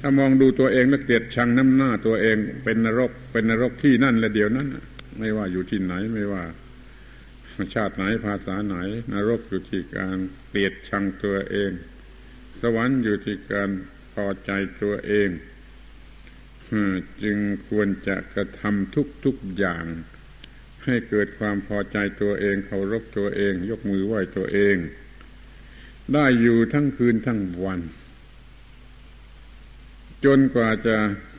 [0.00, 4.68] ถ้ามองดูตัวเองแล้วเกลียดชังน้ำหน้าตัวเองเป็นนรก เป็นนรกที่นั่นและเดียวนั้น
[5.18, 6.44] ไม่ว่าอยู่ที่ไหนไม่ว่า
[7.74, 8.76] ชาติไหนภาษาไหน
[9.12, 10.16] นรกอยู่ที่การ
[10.48, 11.70] เกลียดชังตัวเอง
[12.60, 13.70] สวรรค์อยู่ที่การ
[14.14, 14.50] พอใจ
[14.82, 15.28] ตัวเอง
[17.22, 17.38] จึง
[17.68, 18.94] ควรจะกระทำ
[19.24, 19.84] ทุกๆอย่าง
[20.84, 24.76] ให้เกิดความพอใจตัวเองเคารพตัวเอง ยกมือไหว้ตัวเอง
[26.12, 27.80] ได้อยู่ทั้งคืนทั้งวัน
[30.24, 30.96] จนกว่าจะ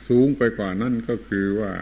[0.08, 1.74] สูงไปกว่านั้นก็คือว่า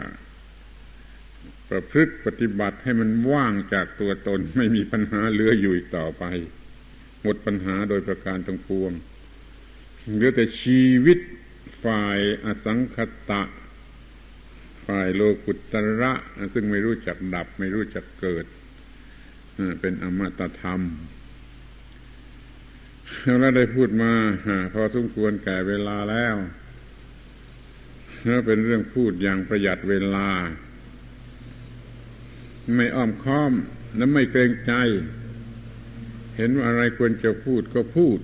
[1.70, 6.24] ประพฤติปฏิบัติให้มันว่างจากตัวตน ไม่มีปัญหาเหลืออยู่อีกต่อไป
[7.22, 8.92] หมดปัญหาโดยประการทั้งปวง
[10.14, 11.18] เหลือแต่ชีวิต
[11.84, 12.96] ฝ่ายอสังค
[13.30, 13.42] ตะ
[14.86, 16.12] ฝ่ายโลกุตระ
[16.54, 18.44] ซึ่งไม่รู้จักดับ ไม่รู้จักเกิด
[19.80, 20.80] เป็นอมตะธรรม
[23.40, 24.12] เราได้พูดมา
[24.74, 26.36] พอสมควรแก่เวลาแล้ว
[28.24, 30.28] แล้วเป็นเรื่องพูดอย่างประหยัดเวลา
[32.76, 33.52] ไม่อ้อมค้อม
[33.96, 34.72] และไม่เกรงใจ
[36.36, 38.18] เห็นว่าอะไรควรจะพูดก็พูด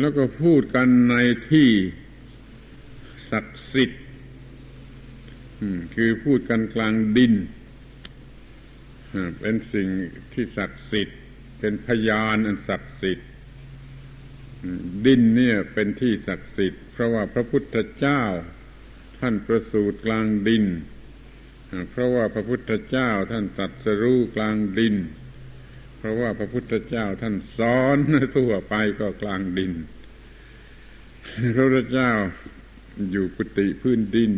[0.00, 1.14] แล้วก็พูดกันใน
[1.50, 1.68] ที่
[3.30, 4.02] ศักดิ์สิทธิ์
[5.94, 7.34] คือพูดกันกลางดิน
[9.40, 9.88] เป็นสิ่ง
[10.32, 11.18] ที่ศักดิ์สิทธิ์
[11.58, 13.27] เป็นพยานอันศักดิ์สิทธิ์
[15.06, 18.22] ดินเนี่ยเป็นที่ศักดิ์สิทธิ์ เพราะว่าพระพุทธเจ้า
[19.20, 20.64] ท่านประสูติกลางดิน
[21.90, 24.94] เพราะว่าพระพุทธเจ้าท่านตัดสรู้กลางดิน
[25.98, 27.98] เพราะว่าพระพุทธเจ้าท่านสอน
[28.36, 29.72] ทั่วไปก็กลางดิน
[31.54, 32.12] พระพุทธเจ้า
[33.10, 34.32] อยู่กุฏิพื้นดิน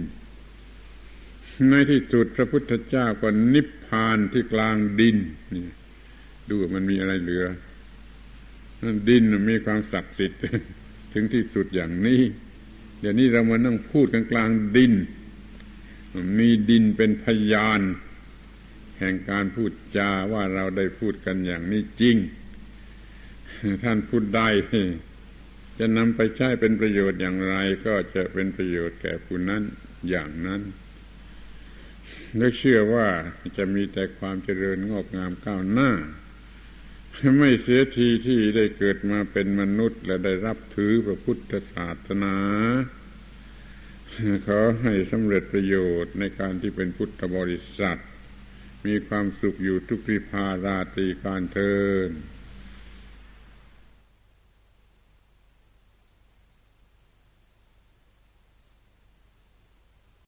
[1.70, 5.16] ในที่สุดพระพุทธเจ้าก็นิพพานที่กลางดิน
[5.54, 5.66] นี่
[6.48, 7.44] ดูมันมีอะไรเหลือ
[9.08, 10.40] ดินมีความศักดิ์สิทธิ์
[11.12, 12.20] ถึงที่สุดอย่างนี้
[13.00, 14.92] เดี๋ยวนี้เรามานั่งพูดกันกลางดิน
[16.38, 17.80] มีดินเป็นพยาน
[18.98, 22.16] แห่งการพูดจาว่าเราได้พูดกันอย่างนี้จริง
[23.84, 24.48] ท่านพูดได้
[25.78, 29.62] จะนำไปใช้เป็นประโยชน์อย่างไร ก็จะเป็นประโยชน์แก่ผู้นั้น
[30.10, 30.62] อย่างนั้น
[32.36, 33.08] และเชื่อว่า
[33.56, 35.90] จะมีแต่ความเจริญงอกงามก้าวหน้า
[37.38, 42.36] ไม่เสียทีที่ได้เกิดมาเป็นมนุษย์ และได้รับถือพระพุทธศาสนา
[44.46, 48.00] ขอให้สำเร็จประโยชน์ในการที่เป็นพุทธบริษัท
[48.86, 51.76] มีความสุขอยู่ทุกพิพาราตีการเทิ
[52.08, 52.10] น